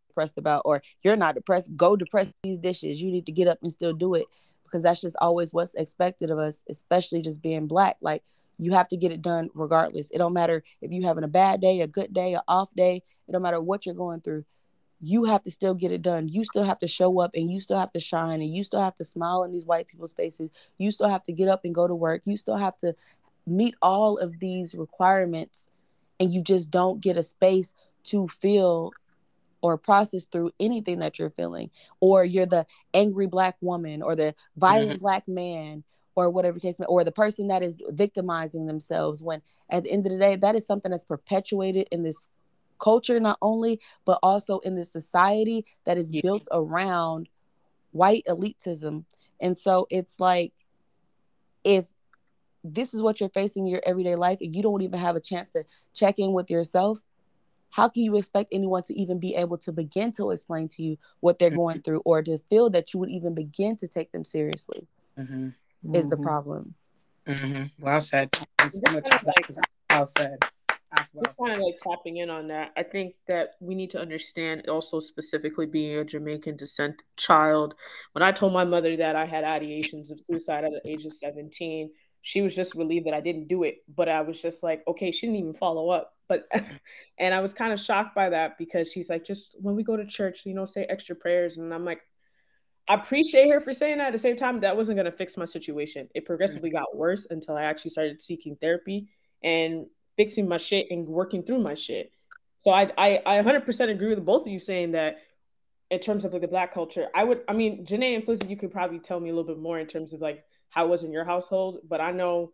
[0.09, 3.59] depressed about or you're not depressed go depress these dishes you need to get up
[3.63, 4.27] and still do it
[4.63, 8.23] because that's just always what's expected of us especially just being black like
[8.59, 10.11] you have to get it done regardless.
[10.11, 13.03] It don't matter if you're having a bad day a good day an off day
[13.29, 14.45] it don't matter what you're going through.
[15.01, 16.29] You have to still get it done.
[16.29, 18.81] You still have to show up and you still have to shine and you still
[18.81, 20.51] have to smile in these white people's faces.
[20.79, 22.23] You still have to get up and go to work.
[22.25, 22.95] You still have to
[23.47, 25.67] meet all of these requirements
[26.21, 28.93] and you just don't get a space to feel
[29.61, 34.35] or process through anything that you're feeling or you're the angry black woman or the
[34.57, 35.83] violent black man
[36.17, 40.07] or whatever case may or the person that is victimizing themselves when at the end
[40.07, 42.29] of the day that is something that's perpetuated in this
[42.79, 46.23] culture not only but also in this society that is Yeah.
[46.23, 47.29] built around
[47.95, 49.05] white elitism.
[49.41, 50.53] And so it's like
[51.63, 51.89] if
[52.63, 55.21] this is what you're facing in your everyday life and you don't even have a
[55.21, 57.03] chance to check in with yourself
[57.71, 60.97] how can you expect anyone to even be able to begin to explain to you
[61.21, 61.59] what they're mm-hmm.
[61.59, 64.87] going through or to feel that you would even begin to take them seriously
[65.19, 65.49] mm-hmm.
[65.85, 66.23] Hmm is the Mhm.
[66.23, 66.75] problem
[67.27, 68.31] hmm Well said.
[68.61, 69.51] Just kind of like-
[69.91, 70.39] Well said.
[70.97, 72.73] As well Just kind of like tapping in on that.
[72.77, 77.75] I think that we need to understand also specifically being a Jamaican descent child.
[78.13, 81.13] When I told my mother that I had ideations of suicide at the age of
[81.13, 83.83] 17, she was just relieved that I didn't do it.
[83.89, 86.15] But I was just like, okay, she didn't even follow up.
[86.29, 86.47] But
[87.19, 89.97] and I was kind of shocked by that because she's like, just when we go
[89.97, 91.57] to church, you know, say extra prayers.
[91.57, 92.03] And I'm like,
[92.89, 94.09] I appreciate her for saying that.
[94.09, 96.09] At the same time, that wasn't gonna fix my situation.
[96.15, 96.27] It mm.
[96.27, 99.09] progressively got worse until I actually started seeking therapy
[99.43, 102.13] and fixing my shit and working through my shit.
[102.59, 105.19] So I I, I 100% agree with both of you saying that
[105.91, 107.09] in terms of like the black culture.
[107.15, 109.59] I would I mean Janae and Flizzy, you could probably tell me a little bit
[109.59, 112.53] more in terms of like how it was in your household, but I know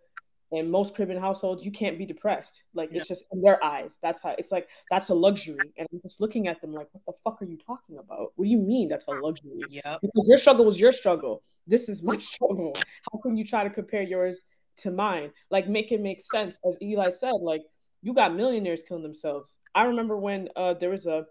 [0.52, 2.64] in most Caribbean households you can't be depressed.
[2.74, 3.98] Like it's just in their eyes.
[4.02, 5.58] That's how it's like that's a luxury.
[5.78, 8.32] And I'm just looking at them like, what the fuck are you talking about?
[8.36, 9.60] What do you mean that's a luxury?
[9.68, 9.96] Yeah.
[10.00, 11.42] because your struggle was your struggle.
[11.66, 12.74] This is my struggle.
[13.12, 14.44] How can you try to compare yours
[14.78, 15.30] to mine?
[15.50, 16.58] Like, make it make sense.
[16.66, 17.62] As Eli said, like,
[18.02, 19.58] you got millionaires killing themselves.
[19.74, 21.26] I remember when uh, there was a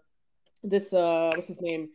[0.62, 1.88] this uh, what's his name?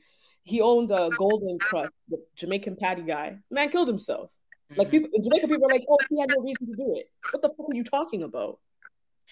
[0.43, 3.39] He owned a Golden Krust, the Jamaican patty guy.
[3.49, 4.29] Man killed himself.
[4.75, 7.09] Like people, in Jamaica people are like, oh, he had no reason to do it.
[7.31, 8.59] What the fuck are you talking about?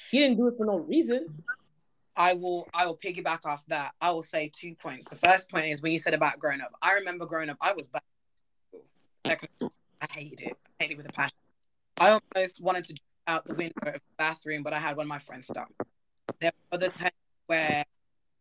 [0.10, 1.44] He didn't do it for no reason.
[2.16, 3.94] I will I will piggyback off that.
[4.00, 5.10] I will say two points.
[5.10, 6.72] The first point is when you said about growing up.
[6.82, 8.02] I remember growing up, I was bad.
[9.26, 10.58] Second, I hated it.
[10.80, 11.38] I hated it with a passion.
[11.98, 15.06] I almost wanted to jump out the window of the bathroom, but I had one
[15.06, 15.70] of my friends stop.
[16.40, 17.12] There were other times
[17.48, 17.84] where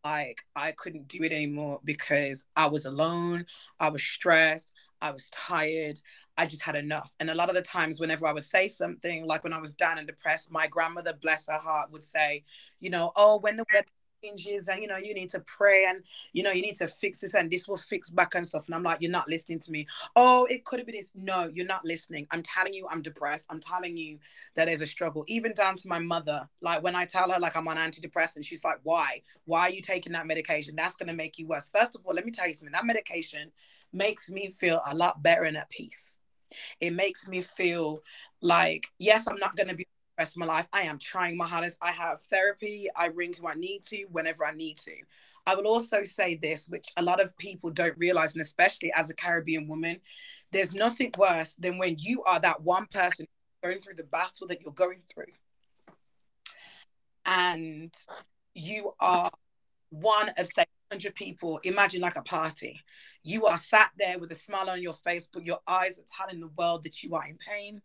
[0.04, 3.46] like I couldn't do it anymore because I was alone,
[3.80, 5.98] I was stressed, I was tired,
[6.36, 7.14] I just had enough.
[7.20, 9.74] And a lot of the times, whenever I would say something, like when I was
[9.74, 12.44] down and depressed, my grandmother, bless her heart, would say,
[12.80, 13.90] you know, oh, when the weather's
[14.22, 16.02] changes and you know you need to pray and
[16.32, 18.66] you know you need to fix this and this will fix back and stuff.
[18.66, 19.86] And i'm like you're not listening to me.
[20.16, 21.12] Oh it could have been this.
[21.14, 22.26] No you're not listening.
[22.30, 23.46] I'm telling you i'm depressed.
[23.50, 24.18] I'm telling you
[24.54, 26.48] that there's a struggle even down to my mother.
[26.60, 29.20] Like when i tell her like i'm on antidepressant she's like why?
[29.44, 30.74] Why are you taking that medication?
[30.76, 31.68] That's going to make you worse.
[31.68, 32.72] First of all let me tell you something.
[32.72, 33.50] That medication
[33.92, 36.18] makes me feel a lot better and at peace.
[36.80, 38.02] It makes me feel
[38.42, 39.86] like yes i'm not going to be
[40.22, 40.68] rest of my life.
[40.72, 41.78] I am trying my hardest.
[41.82, 42.86] I have therapy.
[42.96, 44.92] I ring who I need to whenever I need to.
[45.46, 49.10] I will also say this, which a lot of people don't realize, and especially as
[49.10, 49.98] a Caribbean woman,
[50.52, 53.26] there's nothing worse than when you are that one person
[53.64, 55.32] going through the battle that you're going through.
[57.26, 57.92] And
[58.54, 59.30] you are
[59.90, 62.78] one of say 100 people imagine like a party.
[63.22, 66.38] You are sat there with a smile on your face but your eyes are telling
[66.38, 67.80] the world that you are in pain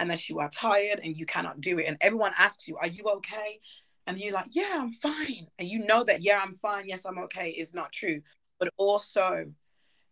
[0.00, 1.84] and that you are tired and you cannot do it.
[1.86, 3.58] And everyone asks you are you okay?
[4.06, 5.46] And you're like yeah i'm fine.
[5.58, 6.84] And you know that yeah i'm fine.
[6.86, 7.50] Yes i'm okay.
[7.50, 8.22] Is not true.
[8.58, 9.52] But also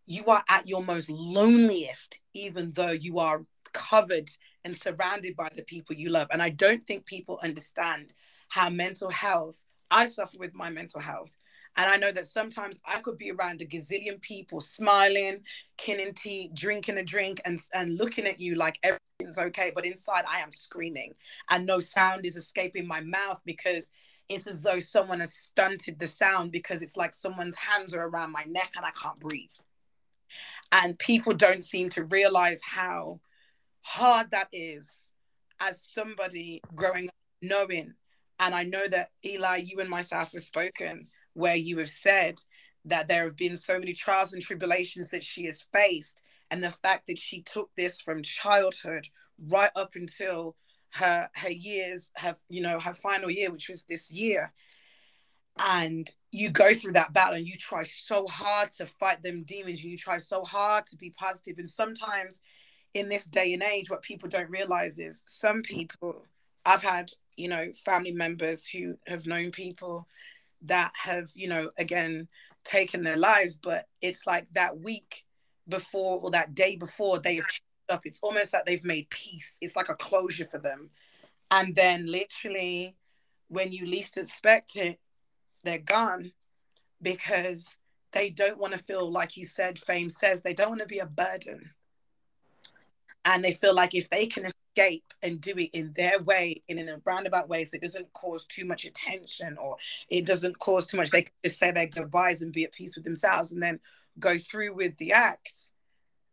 [0.04, 3.40] you are at your most loneliest even though you are
[3.72, 4.28] covered
[4.66, 6.28] and surrounded by the people you love.
[6.30, 8.12] And i don't think people understand
[8.50, 11.32] how mental health I suffer with my mental health.
[11.76, 15.42] And I know that sometimes I could be around a gazillion people smiling,
[15.76, 19.72] kinning tea, drinking a drink, and, and looking at you like everything's okay.
[19.74, 21.14] But inside, I am screaming,
[21.50, 23.90] and no sound is escaping my mouth because
[24.28, 28.32] it's as though someone has stunted the sound because it's like someone's hands are around
[28.32, 29.50] my neck and I can't breathe.
[30.72, 33.20] And people don't seem to realize how
[33.82, 35.10] hard that is
[35.60, 37.92] as somebody growing up knowing
[38.40, 42.40] and I know that Eli, you and myself have spoken where you have said
[42.86, 46.70] that there have been so many trials and tribulations that she has faced, and the
[46.70, 49.06] fact that she took this from childhood
[49.48, 50.56] right up until
[50.94, 54.52] her her years have you know her final year, which was this year.
[55.58, 59.82] And you go through that battle and you try so hard to fight them demons,
[59.82, 61.58] and you try so hard to be positive.
[61.58, 62.40] And sometimes
[62.94, 66.24] in this day and age, what people don't realize is some people
[66.64, 70.06] I've had you know family members who have known people
[70.64, 72.26] that have you know again
[72.64, 75.24] taken their lives but it's like that week
[75.68, 77.46] before or that day before they have
[77.90, 78.06] up.
[78.06, 79.58] It's almost like they've made peace.
[79.60, 80.90] It's like a closure for them.
[81.50, 82.96] And then literally
[83.48, 84.98] when you least expect it
[85.64, 86.32] they're gone
[87.00, 87.78] because
[88.12, 90.98] they don't want to feel like you said fame says they don't want to be
[90.98, 91.70] a burden.
[93.24, 96.78] And they feel like if they can escape and do it in their way in
[96.88, 99.76] a roundabout way so it doesn't cause too much attention or
[100.08, 101.10] it doesn't cause too much.
[101.10, 103.78] They can just say their goodbyes and be at peace with themselves and then
[104.18, 105.52] go through with the act.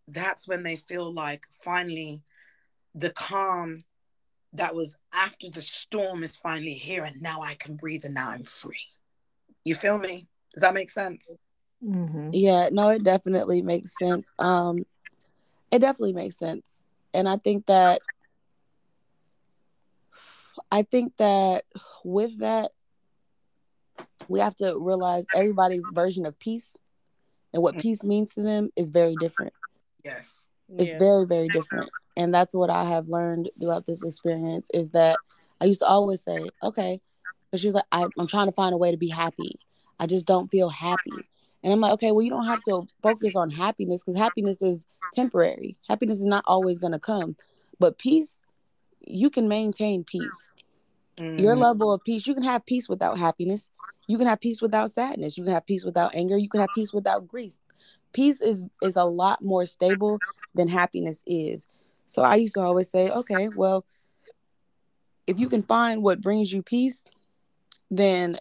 [0.08, 2.22] That's when they feel like finally
[2.96, 3.76] the calm
[4.54, 8.30] that was after the storm is finally here and now i can breathe and now
[8.30, 8.76] i'm free.
[9.64, 10.28] You feel me?
[10.54, 11.34] Does that make sense?
[11.84, 12.30] Mm-hmm.
[12.34, 14.34] yeah no it definitely makes sense.
[14.40, 14.86] Um
[15.72, 16.84] it definitely makes sense.
[17.14, 18.02] And i think that
[20.72, 21.66] I think that
[22.04, 22.72] with that,
[24.28, 26.78] we have to realize everybody's version of peace
[27.54, 27.82] and what mm.
[27.82, 29.54] peace means to them is very different.
[30.06, 30.48] Yes.
[30.78, 31.00] It's yeah.
[31.00, 31.90] very, very different.
[32.16, 35.18] And that's what I have learned throughout this experience is that
[35.60, 37.02] I used to always say, okay,
[37.52, 39.60] but she was like, I, I'm trying to find a way to be happy.
[40.00, 41.12] I just don't feel happy.
[41.64, 44.86] And I'm like, okay, well, you don't have to focus on happiness because happiness is
[45.14, 45.76] temporary.
[45.88, 47.36] Happiness is not always going to come.
[47.80, 48.42] But peace,
[49.02, 50.50] you can maintain peace.
[51.18, 51.40] Mm.
[51.40, 53.70] Your level of peace, you can have peace without happiness.
[54.08, 55.38] You can have peace without sadness.
[55.38, 56.38] You can have peace without anger.
[56.38, 57.58] You can have peace without grief.
[58.14, 60.20] Peace is is a lot more stable
[60.54, 61.68] than happiness is.
[62.08, 63.86] So I used to always say, okay, well,
[65.28, 67.06] if you can find what brings you peace,
[67.90, 68.38] then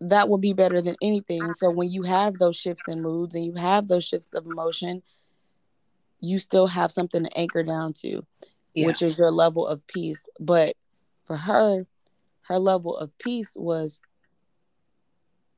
[0.00, 1.52] that will be better than anything.
[1.52, 5.02] So when you have those shifts in moods and you have those shifts of emotion,
[6.20, 8.24] you still have something to anchor down to,
[8.74, 8.86] yeah.
[8.86, 10.28] which is your level of peace.
[10.40, 10.74] But
[11.24, 11.86] for her,
[12.48, 14.00] her level of peace was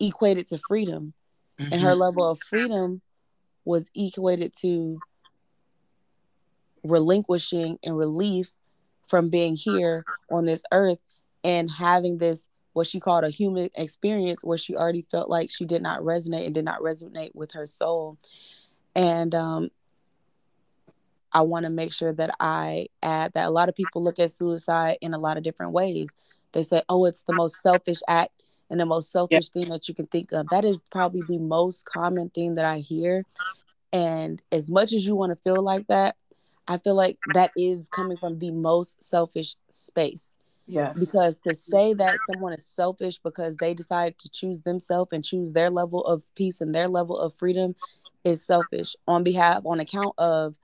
[0.01, 1.13] equated to freedom.
[1.59, 1.73] Mm-hmm.
[1.73, 3.01] and her level of freedom
[3.65, 5.01] was equated to
[6.85, 8.53] relinquishing and relief
[9.09, 10.99] from being here on this earth
[11.43, 15.65] and having this what she called a human experience where she already felt like she
[15.65, 18.17] did not resonate and did not resonate with her soul.
[18.95, 19.71] And um,
[21.33, 24.31] i want to make sure that i add that a lot of people look at
[24.31, 26.09] suicide in a lot of different ways
[26.53, 28.33] they say, oh, it's the most selfish act
[28.71, 30.49] and the most selfish thing that you can think of.
[30.49, 33.25] That is probably the most common thing that I hear.
[33.93, 36.17] And as much as you want to feel like that,
[36.67, 40.37] I feel like that is coming from the most selfish space.
[40.67, 41.01] Yes.
[41.01, 45.53] Because to say that someone is selfish because they decide to choose themselves and choose
[45.53, 47.75] their level of peace and their level of freedom
[48.25, 50.55] is selfish on behalf on account of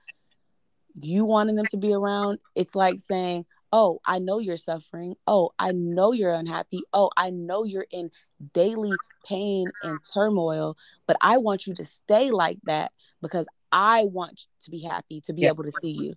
[1.01, 2.37] you wanting them to be around.
[2.53, 5.15] It's like saying, Oh, I know you're suffering.
[5.27, 6.83] Oh, I know you're unhappy.
[6.93, 8.11] Oh, I know you're in
[8.53, 12.91] daily pain and turmoil, but I want you to stay like that
[13.21, 15.49] because I want to be happy to be Yeah.
[15.49, 16.15] able to see you.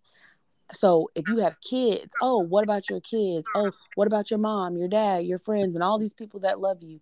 [0.72, 3.48] So if you have kids, oh, what about your kids?
[3.54, 6.82] Oh, what about your mom, your dad, your friends, and all these people that love
[6.82, 7.00] you?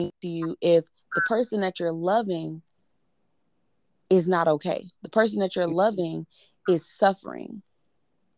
[0.00, 2.62] To you, if the person that you're loving
[4.10, 6.26] is not okay, the person that you're loving
[6.68, 7.62] is suffering.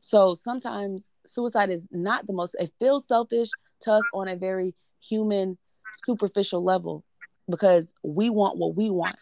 [0.00, 3.50] So sometimes suicide is not the most, it feels selfish
[3.82, 5.56] to us on a very human,
[6.04, 7.04] superficial level
[7.48, 9.16] because we want what we want.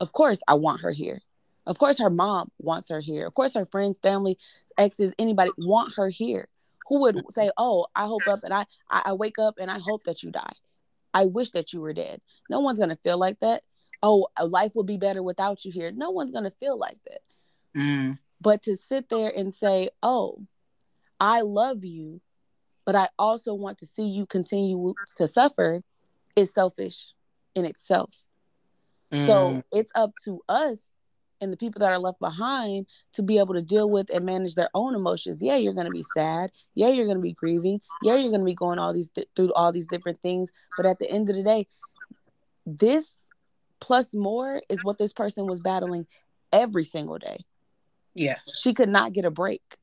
[0.00, 1.22] Of course, I want her here.
[1.66, 3.26] Of course, her mom wants her here.
[3.26, 4.38] Of course, her friends, family,
[4.78, 6.48] exes, anybody want her here.
[6.88, 10.04] Who would say, "Oh, I hope up and I, I wake up and I hope
[10.04, 10.52] that you die.
[11.12, 13.64] I wish that you were dead." No one's gonna feel like that.
[14.02, 15.90] Oh, life would be better without you here.
[15.90, 17.22] No one's gonna feel like that.
[17.76, 18.18] Mm.
[18.40, 20.42] But to sit there and say, "Oh,
[21.18, 22.20] I love you,
[22.84, 25.82] but I also want to see you continue to suffer,"
[26.34, 27.12] is selfish
[27.54, 28.10] in itself.
[29.10, 29.26] Mm.
[29.26, 30.92] So it's up to us
[31.40, 34.54] and the people that are left behind to be able to deal with and manage
[34.54, 35.42] their own emotions.
[35.42, 36.50] Yeah, you're going to be sad.
[36.74, 37.80] Yeah, you're going to be grieving.
[38.02, 40.50] Yeah, you're going to be going all these th- through all these different things.
[40.76, 41.66] But at the end of the day,
[42.64, 43.20] this
[43.80, 46.06] plus more is what this person was battling
[46.52, 47.44] every single day.
[48.16, 48.58] Yes.
[48.60, 49.76] She could not get a break.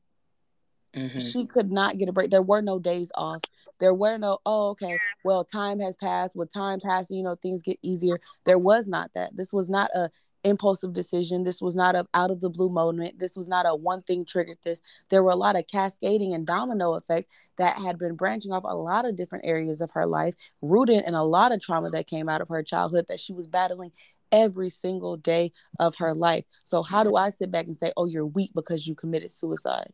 [0.94, 1.20] Mhm.
[1.20, 2.30] She could not get a break.
[2.30, 3.42] There were no days off.
[3.78, 6.36] There were no, oh, okay, well, time has passed.
[6.36, 8.20] With time passing, you know, things get easier.
[8.44, 9.36] There was not that.
[9.36, 10.10] This was not a
[10.44, 11.42] impulsive decision.
[11.42, 13.18] This was not a out of the blue moment.
[13.18, 14.80] This was not a one thing triggered this.
[15.08, 18.76] There were a lot of cascading and domino effects that had been branching off a
[18.76, 22.28] lot of different areas of her life, rooted in a lot of trauma that came
[22.28, 23.90] out of her childhood that she was battling
[24.32, 26.44] every single day of her life.
[26.64, 29.92] So how do I sit back and say, "Oh, you're weak because you committed suicide"?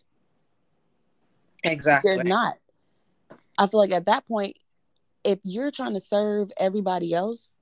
[1.65, 2.13] Exactly.
[2.15, 2.55] You're not.
[3.59, 4.57] I feel like at that point,
[5.25, 7.53] if you're trying to serve everybody else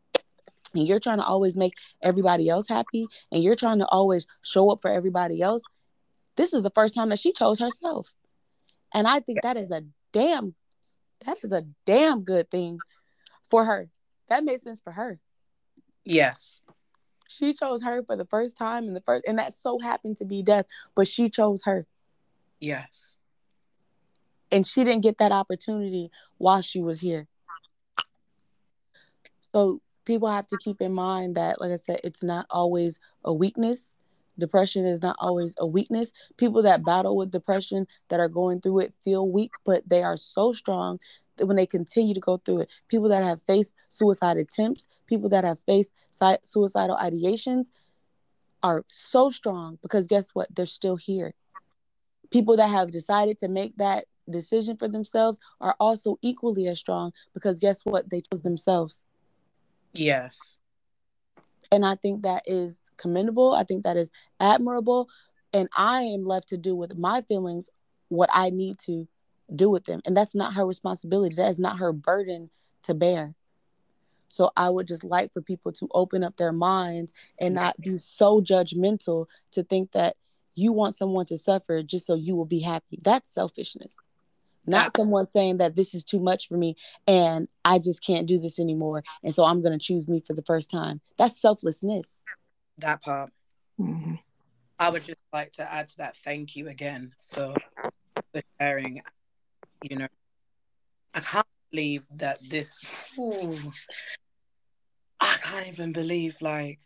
[0.74, 4.70] and you're trying to always make everybody else happy and you're trying to always show
[4.70, 5.64] up for everybody else,
[6.36, 8.14] this is the first time that she chose herself.
[8.94, 10.54] And I think that is a damn
[11.26, 12.78] that is a damn good thing
[13.48, 13.90] for her.
[14.28, 15.18] That made sense for her.
[16.08, 16.62] Yes.
[17.28, 20.26] She chose her for the first time and the first and that so happened to
[20.26, 21.86] be death, but she chose her.
[22.60, 23.18] Yes.
[24.52, 27.28] and she didn't get that opportunity while she was here.
[29.54, 33.32] So people have to keep in mind that, like I said, it's not always a
[33.32, 33.94] weakness.
[34.38, 36.12] Depression is not always a weakness.
[36.38, 40.16] People that battle with depression that are going through it feel weak, but they are
[40.16, 40.98] so strong
[41.46, 42.70] when they continue to go through it.
[42.88, 45.92] People that have faced suicide attempts, people that have faced
[46.42, 47.70] suicidal ideations
[48.62, 50.54] are so strong because guess what?
[50.54, 51.34] They're still here.
[52.30, 57.12] People that have decided to make that decision for themselves are also equally as strong
[57.34, 58.10] because guess what?
[58.10, 59.02] They chose themselves.
[59.94, 60.56] Yes.
[61.70, 63.54] And I think that is commendable.
[63.54, 64.10] I think that is
[64.40, 65.08] admirable.
[65.52, 67.70] And I am left to do with my feelings
[68.08, 69.06] what I need to
[69.54, 70.00] do with them.
[70.04, 71.34] And that's not her responsibility.
[71.36, 72.50] That is not her burden
[72.84, 73.34] to bear.
[74.28, 77.96] So I would just like for people to open up their minds and not be
[77.96, 80.16] so judgmental to think that
[80.54, 82.98] you want someone to suffer just so you will be happy.
[83.02, 83.96] That's selfishness.
[84.66, 86.76] Not someone saying that this is too much for me
[87.06, 89.02] and I just can't do this anymore.
[89.24, 91.00] And so I'm going to choose me for the first time.
[91.16, 92.20] That's selflessness.
[92.76, 93.32] That part.
[93.80, 94.20] Mhm.
[94.78, 96.16] I would just like to add to that.
[96.16, 97.54] Thank you again for
[98.32, 99.00] for sharing.
[99.82, 100.08] You know,
[101.14, 102.78] I can't believe that this.
[103.18, 103.72] Ooh,
[105.20, 106.80] I can't even believe like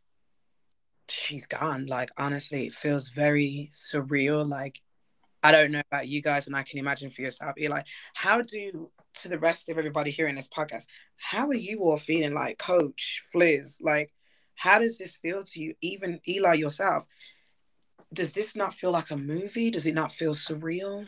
[1.09, 1.87] she's gone.
[1.87, 4.49] Like honestly, it feels very surreal.
[4.49, 4.81] Like
[5.43, 7.55] I don't know about you guys, and I can imagine for yourself.
[7.57, 10.85] You're like, how do to the rest of everybody here in this podcast?
[11.17, 12.35] How are you all feeling?
[12.35, 14.13] Like Coach Fliz, like
[14.55, 15.75] how does this feel to you?
[15.81, 17.07] Even Eli yourself
[18.13, 19.71] does this not feel like a movie?
[19.71, 21.07] Does it not feel surreal?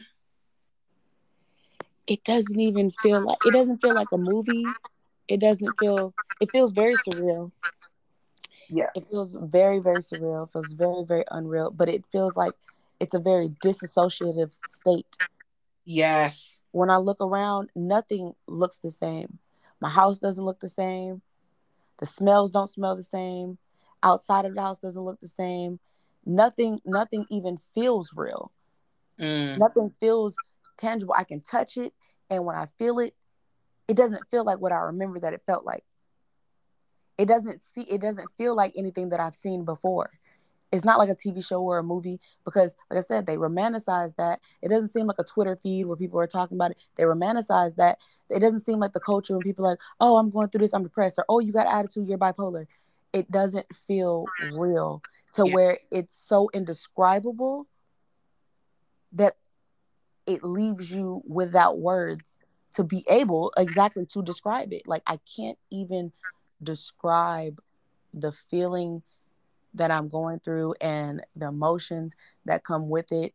[2.06, 4.74] It doesn't even feel like it doesn't feel like a movie.
[5.28, 7.52] It doesn't feel it feels very surreal.
[8.68, 8.88] Yeah.
[8.94, 10.46] It feels very, very surreal.
[10.46, 11.70] It feels very, very unreal.
[11.70, 12.54] But it feels like
[13.00, 15.18] it's a very disassociative state.
[15.84, 16.62] Yes.
[16.72, 19.38] When I look around, nothing looks the same.
[19.80, 21.22] My house doesn't look the same.
[21.98, 23.58] The smells don't smell the same.
[24.02, 25.78] Outside of the house doesn't look the same.
[26.26, 28.50] Nothing, nothing even feels real.
[29.18, 29.58] Mm.
[29.58, 30.36] Nothing feels
[30.76, 31.14] tangible.
[31.16, 31.92] I can touch it.
[32.30, 33.14] And when I feel it,
[33.88, 35.84] it doesn't feel like what I remember that it felt like.
[37.18, 40.10] It doesn't see it doesn't feel like anything that I've seen before.
[40.72, 44.16] It's not like a TV show or a movie because like I said, they romanticize
[44.16, 44.40] that.
[44.62, 46.78] It doesn't seem like a Twitter feed where people are talking about it.
[46.96, 47.98] They romanticize that.
[48.28, 50.74] It doesn't seem like the culture when people are like, oh, I'm going through this,
[50.74, 52.66] I'm depressed, or oh, you got attitude, you're bipolar.
[53.12, 55.00] It doesn't feel real
[55.34, 55.54] to Yeah.
[55.54, 57.68] where it's so indescribable
[59.12, 59.36] that
[60.26, 62.38] it leaves you without words
[62.74, 64.82] to be able exactly to describe it.
[64.86, 66.12] Like I can't even
[66.62, 67.60] describe
[68.12, 69.02] the feeling
[69.74, 72.14] that I'm going through and the emotions
[72.44, 73.34] that come with it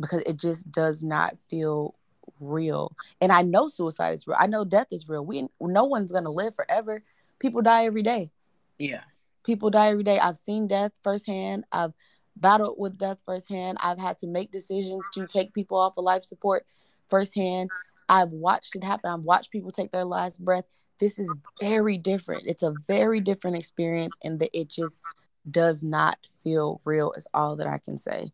[0.00, 1.94] because it just does not feel
[2.40, 2.92] real.
[3.20, 4.36] And I know suicide is real.
[4.38, 5.24] I know death is real.
[5.24, 7.02] We no one's going to live forever.
[7.38, 8.30] People die every day
[8.78, 9.02] Yeah.
[9.44, 10.18] people die every day.
[10.18, 11.64] I've seen death firsthand.
[11.72, 11.92] I've
[12.36, 13.78] battled with death firsthand.
[13.80, 16.66] I've had to make decisions to take people off of life support
[17.08, 17.70] firsthand.
[18.08, 19.10] I've watched it happen.
[19.10, 20.64] I've watched people take their last breath.
[20.98, 22.44] This is very different.
[22.46, 25.02] It's a very different experience, and that it just
[25.50, 27.12] does not feel real.
[27.12, 28.30] Is all that I can say.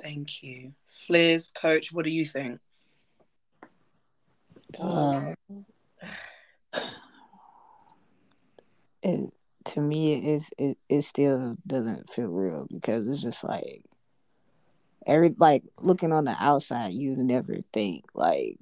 [0.00, 0.74] Thank you.
[0.86, 2.60] Fliz, coach, what do you think?
[4.78, 5.34] Uh,
[9.02, 9.32] it,
[9.68, 13.84] to me, it is it, it still doesn't feel real because it's just like
[15.06, 18.58] every like looking on the outside, you never think like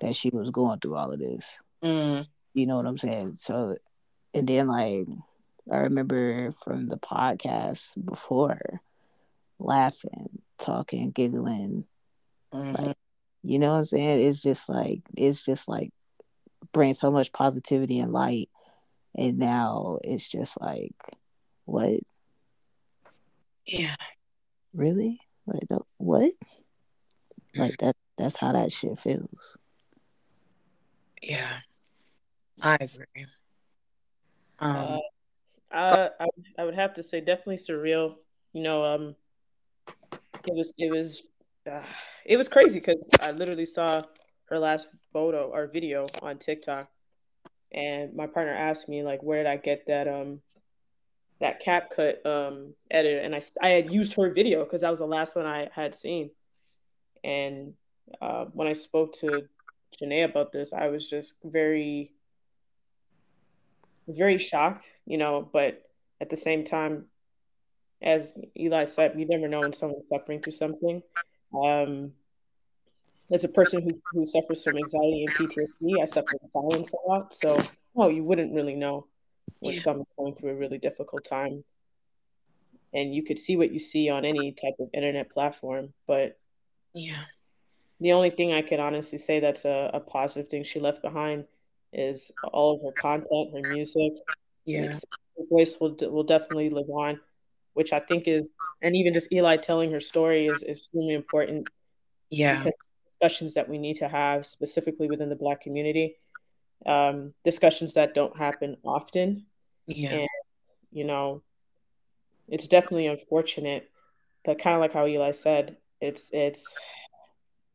[0.00, 1.60] that she was going through all of this.
[1.82, 3.36] Mm, You know what I'm saying?
[3.36, 3.76] So,
[4.34, 5.06] and then like
[5.70, 8.80] I remember from the podcast before,
[9.58, 11.86] laughing, talking, giggling.
[12.52, 12.92] mhm.
[13.42, 14.26] You know what I'm saying?
[14.28, 15.92] It's just like it's just like
[16.72, 18.48] brings so much positivity and light,
[19.14, 20.94] and now it's just like,
[21.64, 22.00] what
[23.66, 23.94] Yeah.
[24.74, 25.20] really?
[25.46, 26.32] Like the, what?
[27.56, 27.96] Like that?
[28.16, 29.56] That's how that shit feels.
[31.22, 31.58] Yeah.
[32.62, 33.26] I agree.
[34.58, 34.98] Um, Uh,
[35.72, 36.26] I, I
[36.58, 38.16] I would have to say definitely surreal.
[38.52, 39.16] You know, um,
[40.46, 41.22] it was it was
[41.70, 41.82] uh,
[42.24, 44.02] it was crazy because I literally saw
[44.46, 46.90] her last photo or video on TikTok,
[47.72, 50.40] and my partner asked me like, where did I get that um
[51.40, 55.06] that CapCut um edit, and I I had used her video because that was the
[55.06, 56.30] last one I had seen,
[57.24, 57.74] and
[58.20, 59.48] uh, when I spoke to
[60.00, 62.12] Janae about this, I was just very
[64.08, 65.82] very shocked, you know, but
[66.20, 67.06] at the same time,
[68.02, 71.02] as Eli said, you never know when someone's suffering through something.
[71.54, 72.12] Um,
[73.32, 77.08] as a person who, who suffers from anxiety and PTSD, I suffer in silence a
[77.08, 77.32] lot.
[77.32, 77.60] So,
[77.94, 79.06] no, you wouldn't really know
[79.60, 79.80] when Yeah.
[79.80, 81.64] someone's going through a really difficult time.
[82.92, 85.92] And you could see what you see on any type of internet platform.
[86.08, 86.38] But
[86.92, 87.24] yeah.
[88.00, 91.44] the only thing I could honestly say that's a, a positive thing she left behind
[91.92, 94.12] is all of her content, her music,
[94.64, 94.90] Yeah.
[95.38, 97.20] Her voice will will definitely live on,
[97.74, 98.50] which I think is,
[98.82, 101.68] and even just Eli telling her story is is extremely important
[102.30, 102.64] Yeah.
[103.20, 106.16] Discussions that we need to have specifically within the Black community,
[106.86, 109.46] um, discussions that don't happen often.
[109.86, 110.14] Yeah.
[110.14, 110.28] And
[110.92, 111.42] you know,
[112.48, 113.90] it's definitely unfortunate,
[114.44, 116.78] but kind of like how Eli said, it's it's,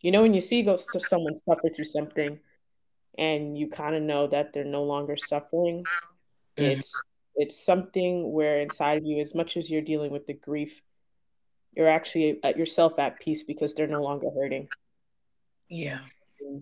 [0.01, 2.39] you know, when you see go someone suffer through something,
[3.17, 5.83] and you kind of know that they're no longer suffering,
[6.57, 6.77] Mhm.
[6.77, 10.81] it's it's something where inside of you, as much as you're dealing with the grief,
[11.75, 14.67] you're actually at yourself at peace because they're no longer hurting.
[15.69, 15.99] Yeah.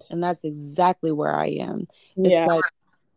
[0.09, 1.87] And that's exactly where I am.
[2.17, 2.63] It's yeah, like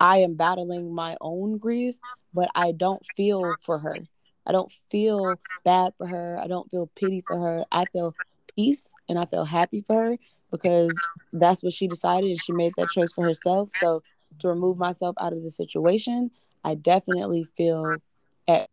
[0.01, 1.97] I am battling my own grief,
[2.35, 4.07] but I don't feel for her.
[4.47, 6.39] I don't feel bad for her.
[6.41, 7.65] I don't feel pity for her.
[7.73, 8.15] I feel
[8.55, 10.17] peace and I feel happy for her
[10.51, 13.71] because that's what she decided and she made that choice for herself.
[13.73, 14.03] So
[14.39, 16.31] to remove myself out of the situation,
[16.65, 18.03] I definitely feel
[18.49, 18.69] at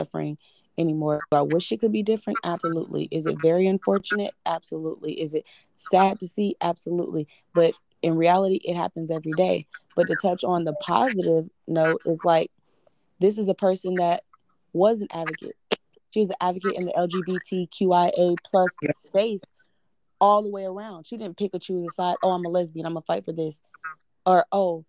[0.00, 0.38] suffering
[0.80, 1.20] anymore.
[1.30, 2.38] Do I wish it could be different?
[2.42, 3.08] Absolutely.
[3.10, 4.34] Is it very unfortunate?
[4.46, 5.20] Absolutely.
[5.20, 6.56] Is it sad to see?
[6.60, 7.28] Absolutely.
[7.54, 9.66] But in reality, it happens every day.
[9.94, 12.50] But to touch on the positive note is like
[13.18, 14.22] this is a person that
[14.72, 15.56] was an advocate.
[16.10, 18.90] She was an advocate in the LGBTQIA plus Yeah.
[18.96, 19.52] space
[20.20, 21.06] all the way around.
[21.06, 22.16] She didn't pick or choose a side.
[22.22, 22.86] Oh, I'm a lesbian.
[22.86, 23.62] I'm gonna fight for this,
[24.26, 24.84] or oh,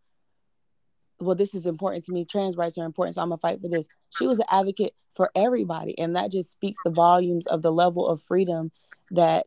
[1.22, 2.26] well, this is important to me.
[2.26, 3.88] Trans rights are important, so I'm gonna fight for this.
[4.09, 8.07] She was an advocate for everybody, and that just speaks the volumes of the level
[8.07, 8.72] of freedom
[9.11, 9.45] that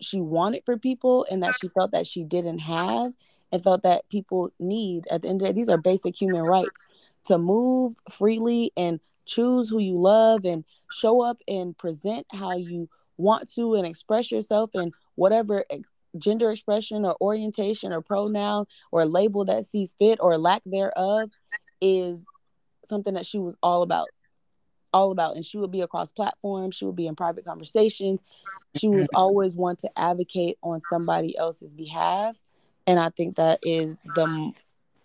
[0.00, 3.14] she wanted for people, and that she felt that she didn't have,
[3.52, 5.06] and felt that people need.
[5.10, 6.82] At the end of the day, these are basic human rights
[7.24, 12.88] to move freely and choose who you love and show up and present how you
[13.16, 15.64] want to and express yourself and whatever
[16.18, 21.30] gender expression or orientation or pronoun or label that sees fit or lack thereof
[21.80, 22.26] is
[22.84, 24.08] something that she was all about
[24.92, 25.36] all about.
[25.36, 26.74] And she would be across platforms.
[26.74, 28.22] She would be in private conversations.
[28.76, 32.36] She was always one to advocate on somebody else's behalf.
[32.86, 34.52] And i think that is the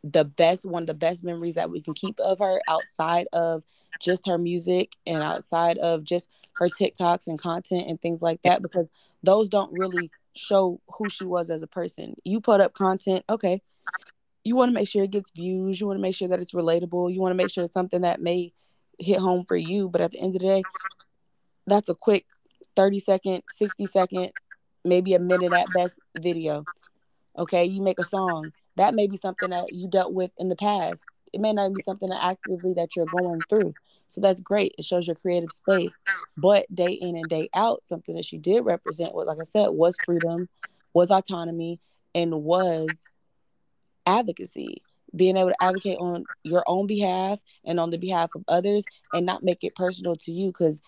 [0.03, 3.63] the best one of the best memories that we can keep of her outside of
[3.99, 8.61] just her music and outside of just her TikToks and content and things like that
[8.61, 8.91] because
[9.23, 12.15] those don't really show who she was as a person.
[12.23, 13.61] You put up content, okay.
[14.43, 16.53] You want to make sure it gets views, you want to make sure that it's
[16.53, 18.53] relatable, you want to make sure it's something that may
[18.97, 20.63] hit home for you, but at the end of the day,
[21.67, 22.25] that's a quick
[22.75, 24.31] 30 second, 60 second,
[24.83, 26.63] maybe a minute at best video.
[27.37, 28.51] Okay, you make a song.
[28.77, 31.03] That may be something that you dealt with in the past.
[31.33, 33.73] It may not be something that actively that you're going through.
[34.11, 34.75] So that's great.
[34.77, 35.93] It shows your creative space.
[36.37, 39.69] But day in and day out, something that she did represent, what like I said,
[39.69, 40.49] was freedom,
[40.93, 41.79] was autonomy,
[42.13, 43.07] and was
[44.05, 44.83] advocacy.
[45.15, 49.25] Being able to advocate on your own behalf and on the behalf of others and
[49.25, 50.81] not make it personal to you because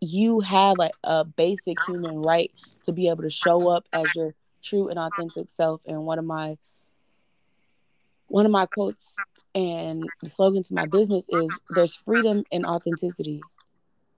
[0.00, 2.52] you have a, a basic human right
[2.82, 5.80] to be able to show up as your true and authentic self.
[5.86, 6.56] And one of my
[8.28, 9.20] one of my quotes
[9.58, 13.42] and the slogan to my business is there's freedom and authenticity.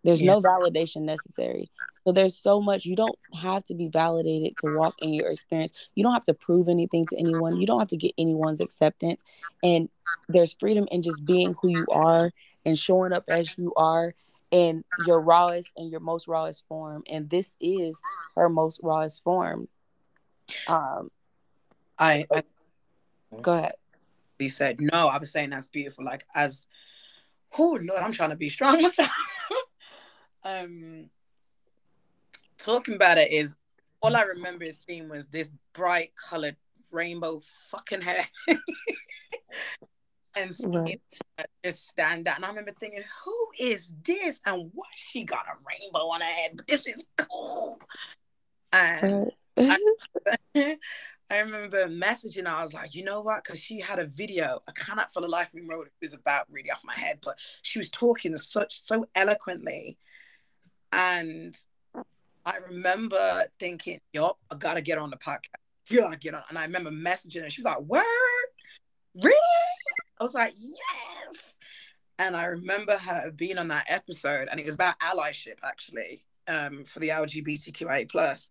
[0.05, 0.35] There's yeah.
[0.35, 1.71] no validation necessary.
[2.05, 5.73] So there's so much you don't have to be validated to walk in your experience.
[5.95, 7.59] You don't have to prove anything to anyone.
[7.59, 9.25] You don't have to get anyone's acceptance.
[9.63, 9.89] And
[10.29, 12.31] there's freedom in just being who you are
[12.67, 14.15] and showing up as you are
[14.51, 17.03] in your rawest and your most rawest form.
[17.09, 17.99] And this is
[18.37, 19.69] her most rawest form.
[20.69, 21.11] Um
[21.99, 22.43] I, I
[23.41, 23.73] go ahead
[24.41, 26.05] he said, No, I was saying that's beautiful.
[26.05, 26.67] Like as
[27.59, 29.11] oh Lord, I'm trying to be strong myself.
[30.45, 31.11] um
[32.59, 33.57] talking about it is
[34.03, 36.57] all I remember seeing was this bright colored
[36.93, 38.27] rainbow fucking hair.
[40.37, 41.01] and right.
[41.65, 42.37] just stand out.
[42.37, 44.41] And I remember thinking, who is this?
[44.47, 46.53] And what she got a rainbow on her head?
[46.57, 47.79] But this is cool.
[48.73, 49.79] And I,
[51.31, 52.47] I remember messaging.
[52.47, 53.45] I was like, you know what?
[53.45, 54.61] Because she had a video.
[54.69, 56.95] I cannot for the life of me remember what it was about really off my
[56.95, 59.97] head, but she was talking such so eloquently,
[60.93, 61.57] and
[62.45, 65.55] I remember thinking, "Yup, I gotta get on the podcast.
[65.89, 67.51] You gotta get on." And I remember messaging her.
[67.51, 68.05] She was like, "Word,
[69.15, 69.37] really?"
[70.19, 71.59] I was like, "Yes."
[72.19, 76.85] And I remember her being on that episode, and it was about allyship actually um,
[76.85, 78.51] for the LGBTQIA plus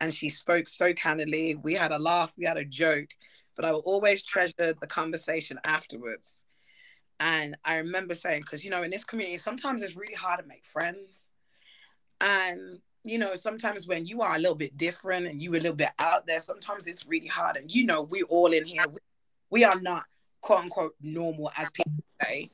[0.00, 1.56] and she spoke so candidly.
[1.62, 3.10] We had a laugh, we had a joke,
[3.56, 6.46] but I will always treasure the conversation afterwards.
[7.18, 10.46] And I remember saying, because you know, in this community, sometimes it's really hard to
[10.46, 11.28] make friends.
[12.20, 15.74] And you know, sometimes when you are a little bit different and you a little
[15.74, 17.56] bit out there, sometimes it's really hard.
[17.56, 18.84] And you know, we're all in here.
[18.88, 18.98] We,
[19.50, 20.04] we are not
[20.40, 21.92] quote unquote normal, as people
[22.22, 22.50] say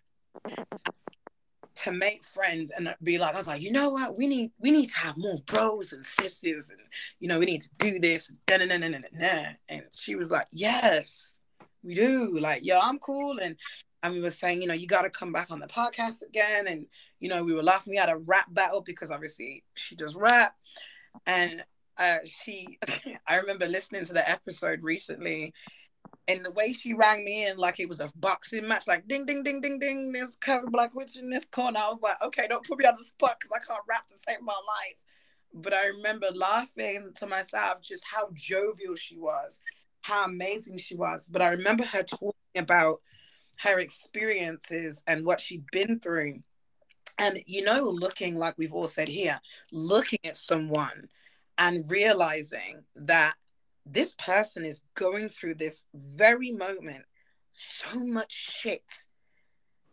[1.77, 4.17] to make friends and be like, I was like, you know what?
[4.17, 6.81] We need we need to have more bros and sisters, and
[7.21, 8.35] you know, we need to do this.
[8.49, 11.41] And, she was like, Yes,
[11.83, 12.39] we do.
[12.39, 13.39] Like, yeah, I'm cool.
[13.39, 13.57] And
[14.03, 16.69] and we were saying, you know, you got to come back on the podcast again.
[16.69, 16.87] And
[17.21, 17.93] you know, we were laughing.
[17.93, 20.55] We had a rap battle because obviously she does rap,
[21.27, 21.63] and
[21.99, 22.79] uh, she.
[23.29, 25.53] I remember listening to the episode recently,
[26.29, 29.27] and the way she rang me in like it was a boxing match, like ding
[29.27, 30.13] ding ding ding ding.
[30.13, 31.79] There's Kevin Black Witch in this corner.
[31.79, 34.15] I was like, okay, don't put me on the spot because I can't rap to
[34.15, 34.97] save my life.
[35.55, 39.61] But I remember laughing to myself just how jovial she was,
[40.03, 41.29] how amazing she was.
[41.29, 43.01] But I remember her talking about
[43.61, 46.41] her experiences and what she'd been through.
[47.19, 49.41] And you know, looking like we've all said here,
[49.73, 51.09] looking at someone
[51.57, 53.35] and realizing that
[53.87, 57.05] this person is going through this very moment
[57.51, 58.83] so much shit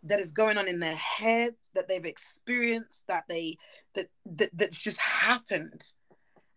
[0.04, 3.56] that is going on in their head that they've experienced that they
[3.94, 5.86] that, that that's just happened.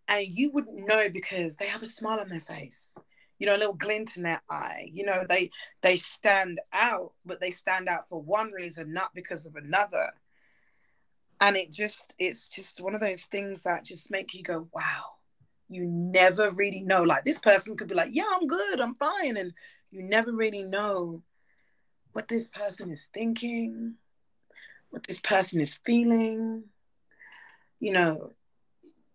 [0.09, 2.99] And you wouldn't know because they have a smile on their face
[3.39, 4.89] you know a little glint in their eye.
[4.93, 5.51] You know they
[5.83, 10.11] they stand out but they stand out for one reason not because of another.
[11.41, 15.17] And it just it's just one of those things that just make you go wow
[15.69, 17.03] you never really know.
[17.03, 19.37] Like this person could be like, yeah, I'm good, I'm fine.
[19.37, 19.53] And
[19.91, 21.23] you never really know
[22.13, 23.97] what this person is thinking,
[24.91, 26.65] what this person is feeling.
[27.81, 28.29] You know,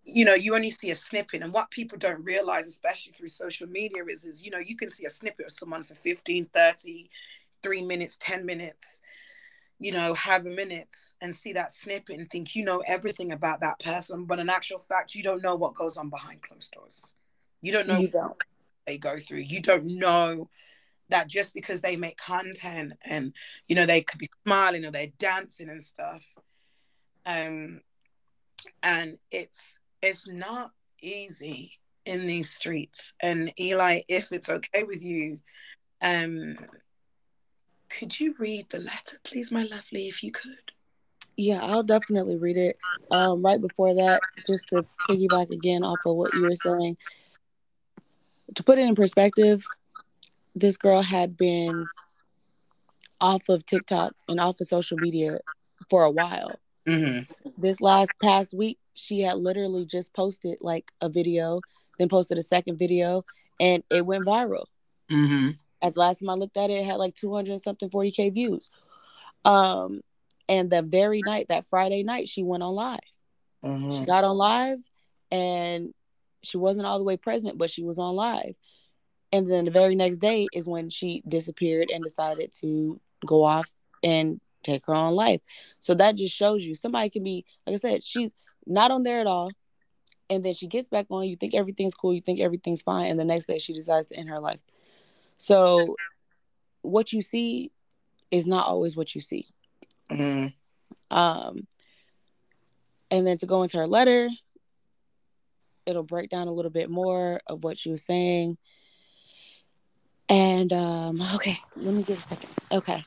[0.03, 1.41] you know, you only see a snippet.
[1.41, 4.89] And what people don't realize, especially through social media, is, is you know, you can
[4.89, 7.09] see a snippet of someone for 15, 30,
[7.63, 9.01] three minutes, 10 minutes.
[9.81, 13.59] You know, have a minute and see that snippet and think you know everything about
[13.61, 17.15] that person, but in actual fact, you don't know what goes on behind closed doors.
[17.63, 18.37] You don't know You don't.
[18.85, 19.39] they go through.
[19.39, 20.47] You don't know
[21.09, 23.33] that just because they make content and
[23.67, 26.23] you know they could be smiling or they're dancing and stuff.
[27.25, 27.81] Um
[28.83, 30.71] and it's it's not
[31.01, 31.73] easy
[32.05, 33.15] in these streets.
[33.19, 35.39] And Eli, if it's okay with you,
[36.03, 36.55] um
[37.97, 40.71] could you read the letter, please, my lovely, if you could?
[41.37, 42.77] Yeah, I'll definitely read it.
[43.09, 46.97] Um, right before that, just to piggyback again off of what you were saying,
[48.55, 49.65] to put it in perspective,
[50.55, 51.85] this girl had been
[53.19, 55.39] off of TikTok and off of social media
[55.89, 56.59] for a while.
[56.87, 57.51] Mm-hmm.
[57.57, 61.61] This last past week, she had literally just posted like a video,
[61.97, 63.23] then posted a second video,
[63.59, 64.65] and it went viral.
[65.09, 65.51] Mm-hmm.
[65.81, 68.29] At the last time I looked at it, it had like 200 and something 40k
[68.29, 68.71] views.
[69.45, 70.01] Um,
[70.47, 72.99] and the very night, that Friday night, she went on live.
[73.89, 74.05] She Mm-hmm.
[74.05, 74.77] got on live
[75.31, 75.93] and
[76.43, 78.55] she wasn't all the way present, but she was on live.
[79.31, 83.71] And then the very next day is when she disappeared and decided to go off
[84.03, 85.41] and take her own life.
[85.79, 88.31] So that just shows you somebody can be, like I said, she's
[88.65, 89.55] not on there at all.
[90.29, 93.07] And then she gets back on, you think everything's cool, you think everything's fine.
[93.07, 94.59] And the next day she decides to end her life.
[95.41, 95.95] So
[96.83, 97.71] what you see
[98.29, 99.47] is not always what you see.
[100.07, 100.47] Mm-hmm.
[101.09, 101.65] Um,
[103.09, 104.29] and then to go into her letter,
[105.87, 108.59] it'll break down a little bit more of what she was saying.
[110.29, 112.49] And um, okay, let me get a second.
[112.71, 113.03] Okay.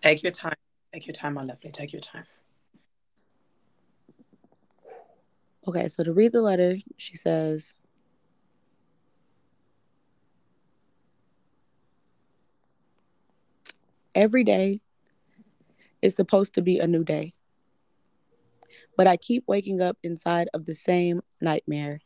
[0.00, 0.54] Take your time.
[0.92, 1.72] Take your time, my lovely.
[1.72, 2.24] Take your time.
[5.66, 7.74] Okay, so to read the letter, she says,
[14.14, 14.80] Every day
[16.00, 17.32] is supposed to be a new day.
[18.96, 22.00] But I keep waking up inside of the same nightmare.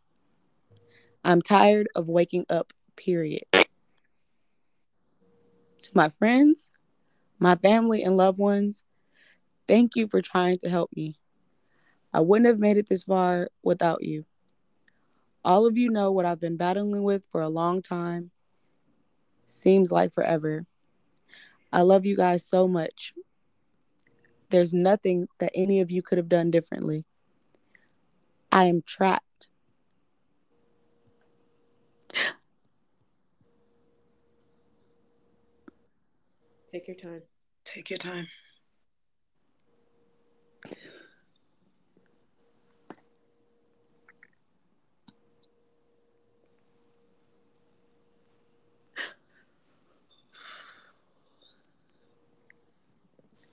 [1.25, 3.43] I'm tired of waking up, period.
[5.83, 6.71] To my friends,
[7.39, 8.85] my family, and loved ones,
[9.67, 11.17] thank you for trying to help me.
[12.13, 14.25] I wouldn't have made it this far without you.
[15.45, 18.31] All of you know what I've been battling with for a long time.
[19.47, 20.67] Seems like forever.
[21.73, 23.12] I love you guys so much.
[24.51, 27.05] There's nothing that any of you could have done differently.
[28.51, 29.49] I am trapped.
[36.73, 37.23] Take your time.
[37.64, 38.27] Take your time.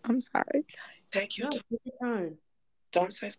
[0.08, 0.66] I'm sorry.
[1.12, 1.62] Take your No, time.
[1.70, 2.38] take your time.
[2.91, 3.32] Don't say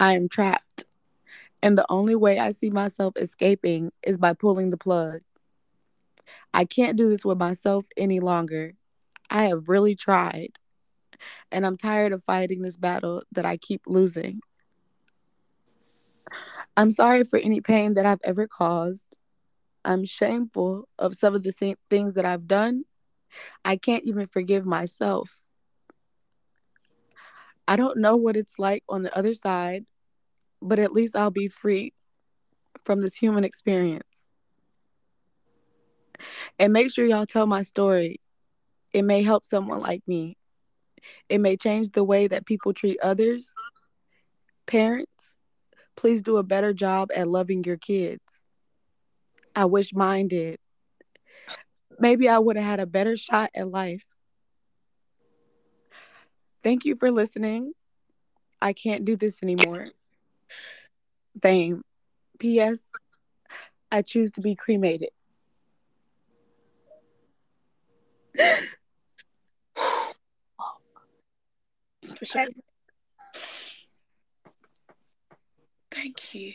[0.00, 0.84] I am trapped.
[1.62, 5.20] And the only way I see myself escaping is by pulling the plug.
[6.52, 8.74] I can't do this with myself any longer.
[9.30, 10.50] I have really tried.
[11.52, 14.40] And I'm tired of fighting this battle that I keep losing.
[16.76, 19.06] I'm sorry for any pain that I've ever caused.
[19.84, 22.84] I'm shameful of some of the things that I've done.
[23.64, 25.38] I can't even forgive myself.
[27.66, 29.84] I don't know what it's like on the other side,
[30.60, 31.92] but at least I'll be free
[32.84, 34.26] from this human experience.
[36.58, 38.20] And make sure y'all tell my story.
[38.92, 40.36] It may help someone like me.
[41.28, 43.52] It may change the way that people treat others.
[44.66, 45.34] Parents,
[45.96, 48.42] please do a better job at loving your kids.
[49.54, 50.58] I wish mine did.
[51.98, 54.04] Maybe I would have had a better shot at life.
[56.62, 57.72] Thank you for listening.
[58.60, 59.88] I can't do this anymore.
[61.42, 61.82] Fame.
[62.38, 62.90] P.S.
[63.90, 65.10] I choose to be cremated.
[76.02, 76.52] Thank you.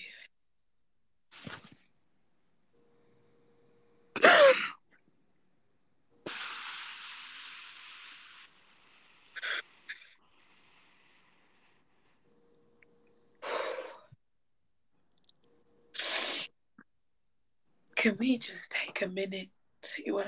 [17.95, 19.47] Can we just take a minute
[19.81, 20.25] to um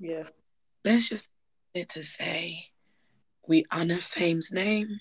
[0.00, 0.24] Yeah.
[0.84, 1.28] let's just
[1.72, 2.64] to say
[3.46, 4.98] we honor Fame's name.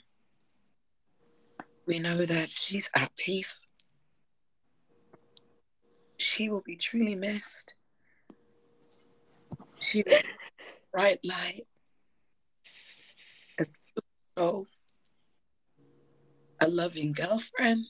[1.88, 3.66] We know that she's at peace.
[6.18, 7.76] she will be truly missed.
[9.80, 10.28] She was a
[10.92, 11.66] bright light,
[13.60, 13.66] a
[14.36, 14.68] beautiful
[16.62, 17.86] a loving girlfriend,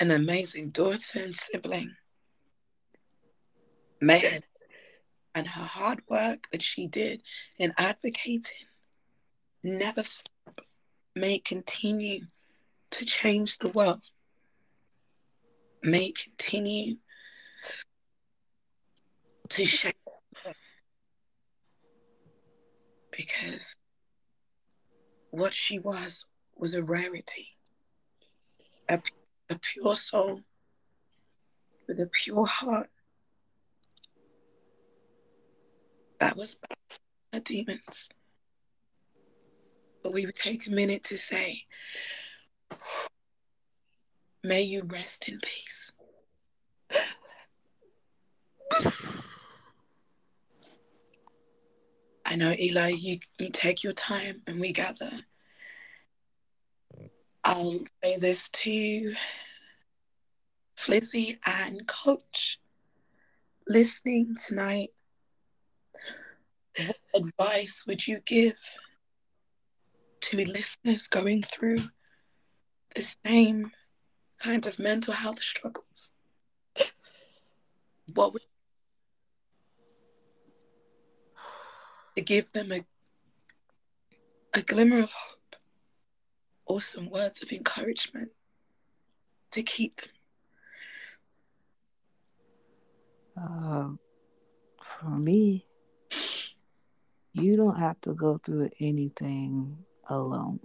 [0.00, 1.94] an amazing daughter and sibling.
[4.00, 4.40] Her
[5.34, 7.22] and her hard work that she did
[7.58, 8.66] in advocating
[9.62, 10.02] never.
[11.16, 12.20] May continue
[12.90, 14.02] to change the world.
[15.82, 16.96] May continue
[19.48, 19.96] to shape
[23.10, 23.78] because
[25.30, 27.48] what she was was a rarity,
[28.90, 29.00] a,
[29.48, 30.42] a pure soul
[31.88, 32.88] with a pure heart
[36.20, 36.58] that was
[37.32, 38.10] her demons.
[40.06, 41.64] But we would take a minute to say,
[44.44, 45.90] May you rest in peace.
[52.24, 55.10] I know, Eli, you, you take your time and we gather.
[57.42, 59.12] I'll say this to
[60.78, 62.60] Flizzy and Coach
[63.66, 64.90] listening tonight.
[66.86, 68.54] What advice would you give
[70.20, 71.88] to listeners going through
[72.94, 73.70] the same
[74.38, 76.12] kind of mental health struggles?
[78.14, 78.42] What would
[82.16, 82.80] to give them a
[84.54, 85.56] a glimmer of hope
[86.66, 88.30] or some words of encouragement
[89.50, 90.12] to keep them?
[93.38, 93.88] Uh,
[94.82, 95.66] for me,
[97.34, 99.76] you don't have to go through anything
[100.08, 100.60] alone.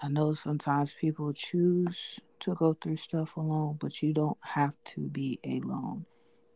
[0.00, 5.00] I know sometimes people choose to go through stuff alone, but you don't have to
[5.08, 6.04] be alone.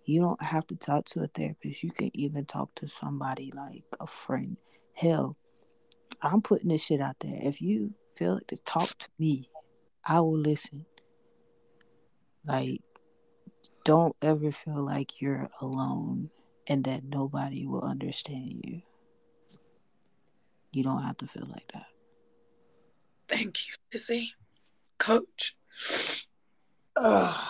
[0.04, 1.82] You don't have to talk to a therapist.
[1.82, 4.56] You can even talk to somebody like a friend.
[4.92, 5.36] Hell,
[6.20, 7.38] I'm putting this shit out there.
[7.40, 9.48] If you feel like to talk to me,
[10.04, 10.84] I will listen.
[12.44, 12.82] Like,
[13.84, 16.30] don't ever feel like you're alone
[16.66, 18.82] and that nobody will understand you.
[20.72, 21.86] You don't have to feel like that.
[23.28, 24.28] Thank you, Flizzy.
[24.98, 25.56] Coach.
[26.96, 27.48] Ugh.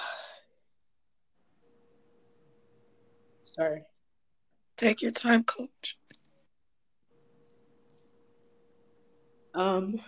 [3.44, 3.82] Sorry.
[4.76, 5.98] Take your time, coach.
[9.54, 10.00] Um,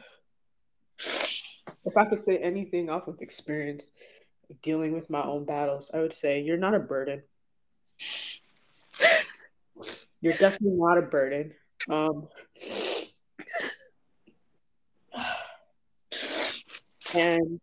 [0.99, 3.91] if I could say anything off of experience
[4.63, 7.23] dealing with my own battles, I would say you're not a burden.
[10.21, 11.55] You're definitely not a burden.
[11.89, 12.29] Um,
[17.15, 17.61] and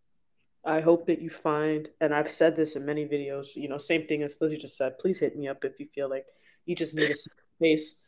[0.65, 4.05] I hope that you find, and I've said this in many videos, you know, same
[4.05, 4.99] thing as Lizzie just said.
[4.99, 6.25] Please hit me up if you feel like
[6.65, 7.99] you just need a space.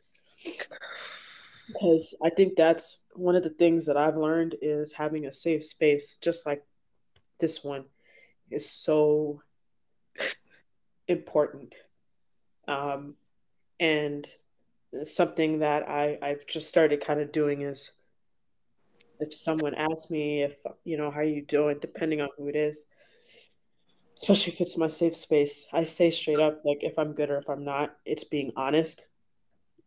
[1.68, 5.64] Because I think that's one of the things that I've learned is having a safe
[5.64, 6.66] space, just like
[7.40, 7.86] this one,
[8.50, 9.42] is so
[11.08, 11.76] important.
[12.68, 13.16] Um,
[13.80, 14.28] and
[15.04, 17.92] something that I, I've just started kind of doing is
[19.20, 22.86] if someone asks me if you know how you doing depending on who it is.
[24.18, 27.38] Especially if it's my safe space i say straight up like if i'm good or
[27.38, 29.08] if i'm not it's being honest.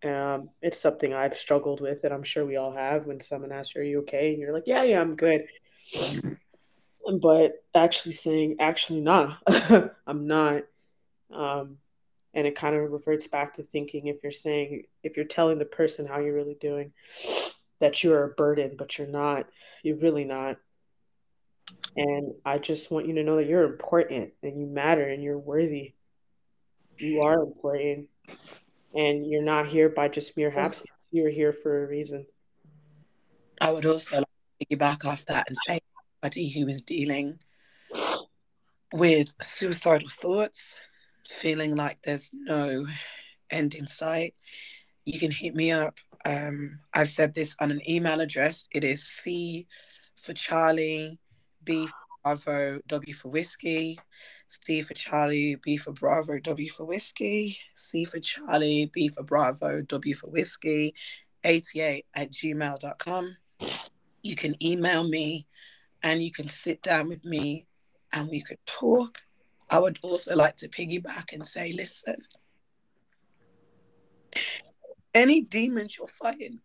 [0.04, 3.76] Um, it's something i've struggled with and i'm sure we all have when someone asks
[3.76, 4.32] are you okay?
[4.32, 5.46] And you're like yeah yeah i'm good.
[7.20, 9.34] But actually saying actually nah
[10.06, 10.64] i'm not.
[11.32, 11.78] Um,
[12.34, 15.64] and it kind of reverts back to thinking if you're saying if you're telling the
[15.64, 16.92] person how you're really doing
[17.82, 19.48] that you're a burden, but you're not.
[19.82, 20.56] You're really not.
[21.96, 25.38] And I just want you to know that you're important and you matter and you're
[25.38, 25.94] worthy.
[26.96, 28.08] You are important.
[28.94, 30.90] And you're not here by just mere happenstance.
[31.10, 32.24] You're here for a reason.
[33.60, 34.26] I would also like
[34.60, 35.80] to piggyback off that and say
[36.22, 37.36] anybody who is dealing
[38.92, 40.80] with suicidal thoughts,
[41.26, 42.86] feeling like there's no
[43.50, 44.34] end in sight,
[45.04, 45.98] you can hit me up.
[46.24, 48.68] Um, I've said this on an email address.
[48.72, 49.66] It is C
[50.16, 51.18] for Charlie,
[51.64, 53.98] B for Bravo, W for Whiskey,
[54.48, 59.80] C for Charlie, B for Bravo, W for Whiskey, C for Charlie, B for Bravo,
[59.82, 60.94] W for Whiskey,
[61.44, 63.36] 88 at gmail.com.
[64.22, 65.46] You can email me
[66.02, 67.66] and you can sit down with me
[68.12, 69.18] and we could talk.
[69.70, 72.16] I would also like to piggyback and say, listen,
[75.14, 76.60] any demons you're fighting,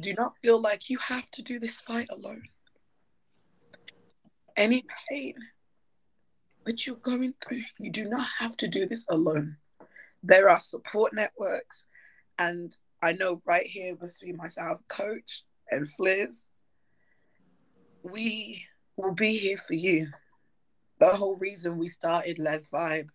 [0.00, 2.42] do not feel like you have to do this fight alone.
[4.56, 5.34] Any pain
[6.64, 7.60] that you're going through.
[7.78, 9.56] You do not have to do this alone.
[10.22, 11.86] There are support networks,
[12.38, 16.50] and I know right here between myself, Coach, and Fliz,
[18.02, 18.64] we
[18.96, 20.08] will be here for you.
[21.00, 23.08] The whole reason we started Les Vibe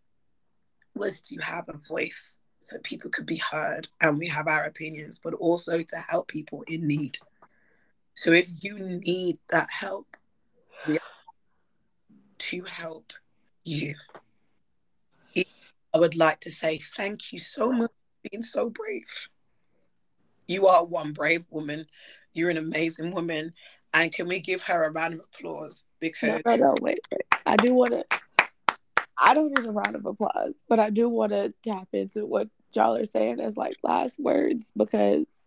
[0.96, 5.22] was to have a voice so people could be heard and we have our opinions,
[5.24, 7.18] but also to help people in need.
[8.14, 10.18] So if you need that help,
[10.86, 11.02] we are
[12.38, 13.14] to help
[13.64, 13.96] you.
[15.38, 19.30] I would like to say thank you so much for being so brave.
[20.48, 21.86] You are one brave woman.
[22.34, 23.54] You're an amazing woman.
[23.94, 25.86] And can we give her a round of applause?
[26.02, 27.22] Because no, no, wait, wait.
[27.46, 28.04] I do want to.
[29.18, 32.50] I don't need a round of applause, but I do want to tap into what
[32.74, 35.46] y'all are saying as like last words because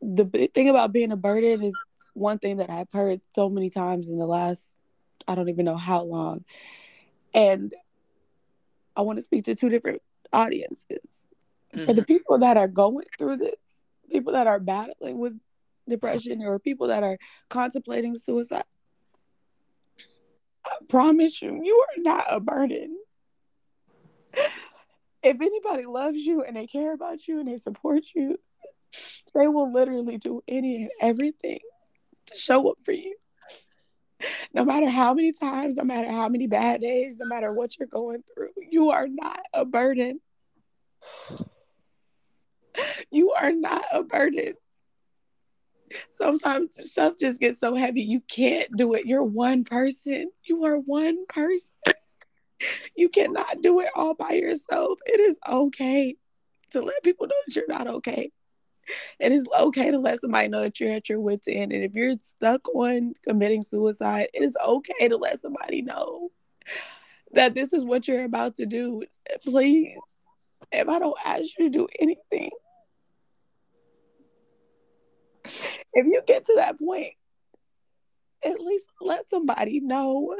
[0.00, 1.76] the big thing about being a burden is
[2.14, 4.76] one thing that I've heard so many times in the last
[5.26, 6.44] I don't even know how long.
[7.34, 7.72] And
[8.96, 10.02] I want to speak to two different
[10.32, 11.26] audiences.
[11.74, 11.84] Mm-hmm.
[11.84, 12.06] For the mm-hmm.
[12.06, 13.54] people that are going through this,
[14.10, 15.38] people that are battling with
[15.88, 18.64] depression or people that are contemplating suicide,
[20.64, 22.96] I promise you, you are not a burden.
[25.22, 28.38] If anybody loves you and they care about you and they support you,
[29.34, 31.60] they will literally do any and everything
[32.26, 33.16] to show up for you.
[34.52, 37.88] No matter how many times, no matter how many bad days, no matter what you're
[37.88, 40.20] going through, you are not a burden.
[43.10, 44.54] You are not a burden.
[46.12, 49.04] Sometimes stuff just gets so heavy you can't do it.
[49.04, 50.30] You're one person.
[50.44, 51.70] You are one person.
[52.96, 54.98] You cannot do it all by yourself.
[55.06, 56.16] It is okay
[56.70, 58.30] to let people know that you're not okay.
[59.20, 61.72] It is okay to let somebody know that you're at your wits' end.
[61.72, 66.30] And if you're stuck on committing suicide, it is okay to let somebody know
[67.32, 69.02] that this is what you're about to do.
[69.44, 69.96] Please,
[70.70, 72.50] if I don't ask you to do anything,
[75.44, 77.14] if you get to that point,
[78.44, 80.34] at least let somebody know.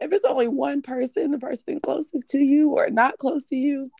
[0.00, 3.90] If it's only one person, the person closest to you or not close to you,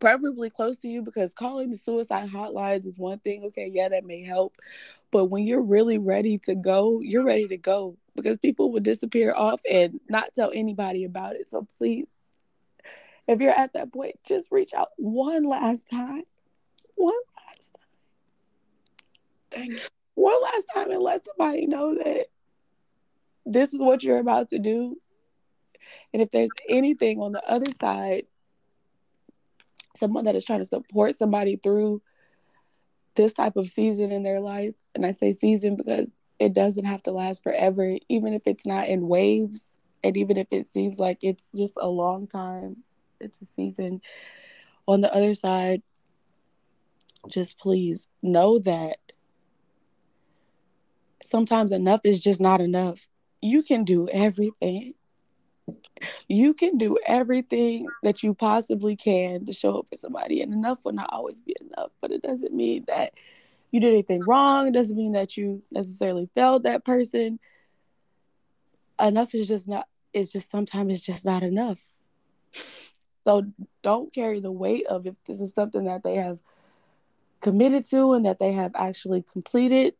[0.00, 3.44] preferably close to you because calling the suicide hotlines is one thing.
[3.44, 4.56] Okay, yeah, that may help.
[5.10, 9.32] But when you're really ready to go, you're ready to go because people will disappear
[9.34, 11.48] off and not tell anybody about it.
[11.48, 12.06] So please,
[13.26, 16.22] if you're at that point, just reach out one last time.
[16.94, 17.14] One
[17.46, 17.88] last time.
[19.50, 19.88] Thank you.
[20.14, 22.26] One last time and let somebody know that
[23.46, 24.96] this is what you're about to do.
[26.12, 28.24] And if there's anything on the other side
[29.96, 32.02] someone that is trying to support somebody through
[33.14, 34.74] this type of season in their life.
[34.94, 38.88] And I say season because it doesn't have to last forever, even if it's not
[38.88, 42.78] in waves, and even if it seems like it's just a long time,
[43.20, 44.00] it's a season.
[44.86, 45.82] On the other side,
[47.28, 48.96] just please know that
[51.22, 53.06] sometimes enough is just not enough.
[53.40, 54.94] You can do everything
[56.28, 60.84] you can do everything that you possibly can to show up for somebody, and enough
[60.84, 61.90] will not always be enough.
[62.00, 63.12] But it doesn't mean that
[63.70, 64.68] you did anything wrong.
[64.68, 67.38] It doesn't mean that you necessarily failed that person.
[68.98, 69.86] Enough is just not.
[70.12, 71.78] It's just sometimes it's just not enough.
[73.24, 73.44] So
[73.82, 76.38] don't carry the weight of if this is something that they have
[77.40, 79.94] committed to and that they have actually completed.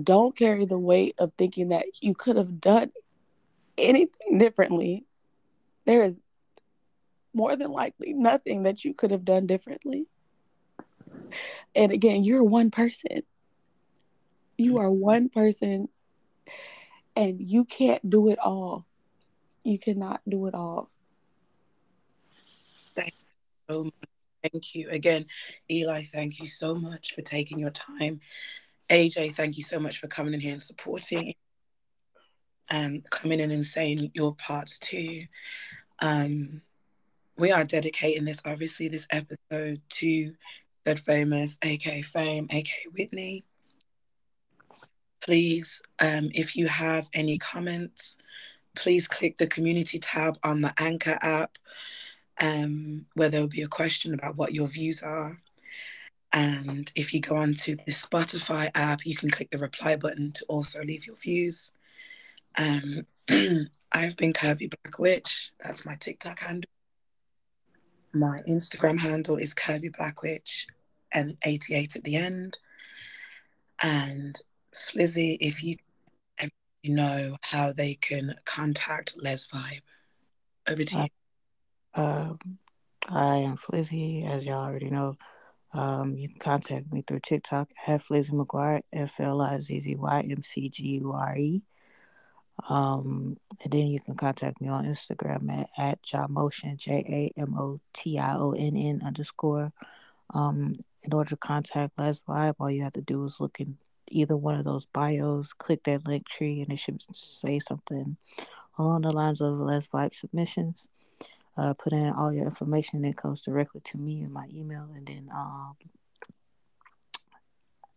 [0.00, 2.92] Don't carry the weight of thinking that you could have done
[3.76, 5.04] anything differently,
[5.86, 6.18] there is
[7.32, 10.06] more than likely nothing that you could have done differently.
[11.74, 13.22] And again, you're one person.
[14.56, 15.88] You are one person
[17.14, 18.86] and you can't do it all.
[19.62, 20.90] You cannot do it all.
[22.94, 23.92] Thank you so much.
[24.42, 25.26] Thank you again,
[25.70, 26.02] Eli.
[26.02, 28.20] Thank you so much for taking your time.
[28.90, 31.34] AJ, thank you so much for coming in here and supporting
[32.70, 35.24] um, coming in and saying your parts too.
[36.00, 36.62] Um,
[37.36, 40.32] we are dedicating this, obviously, this episode to
[40.80, 43.44] Stud Famous, aka Fame, aka Whitney.
[45.20, 48.18] Please, um, if you have any comments,
[48.74, 51.58] please click the community tab on the Anchor app,
[52.40, 55.40] um, where there will be a question about what your views are.
[56.32, 60.44] And if you go onto the Spotify app, you can click the reply button to
[60.48, 61.72] also leave your views.
[62.56, 63.06] Um,
[63.92, 65.52] I've been Curvy Black Witch.
[65.60, 66.70] That's my TikTok handle.
[68.12, 70.66] My Instagram handle is Curvy Black Witch
[71.12, 72.58] and 88 at the end.
[73.82, 74.38] And
[74.74, 75.76] Flizzy, if you
[76.82, 79.82] you know how they can contact Les Vibe.
[80.68, 81.06] Over to you.
[81.94, 82.34] Uh,
[83.08, 85.16] I am Flizzy, as y'all already know.
[85.72, 89.96] Um, you can contact me through TikTok at Flizzy McGuire, F L I Z Z
[89.96, 91.62] Y M C G U R E.
[92.68, 97.78] Um, and then you can contact me on Instagram at, at J A M O
[97.92, 99.72] T I O N N underscore.
[100.34, 103.76] Um, in order to contact Les Vibe, all you have to do is look in
[104.10, 108.16] either one of those bios, click that link tree, and it should say something
[108.78, 110.88] along the lines of Les Vibe submissions.
[111.58, 114.88] Uh, put in all your information, and it comes directly to me in my email,
[114.94, 115.74] and then um,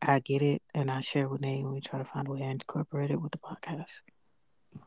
[0.02, 2.40] I get it and I share with Nate, and we try to find a way
[2.40, 4.02] to incorporate it with the podcast.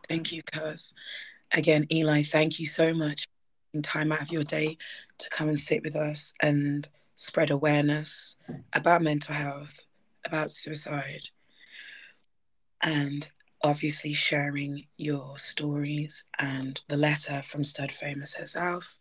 [0.08, 0.92] Thank you, Cuz.
[1.52, 3.26] Again, Eli, thank you so much
[3.82, 4.76] time out of your day
[5.18, 8.36] to come and sit with us and spread awareness
[8.72, 9.86] about mental health,
[10.26, 11.28] about suicide,
[12.82, 13.30] and
[13.64, 18.98] obviously sharing your stories and the letter from Stud Famous herself.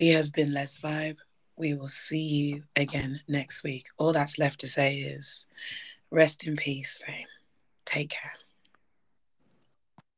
[0.00, 1.18] We have been Les Vibe.
[1.56, 3.86] We will see you again next week.
[3.98, 5.46] All that's left to say is
[6.10, 7.26] rest in peace, fame.
[7.84, 8.41] Take care.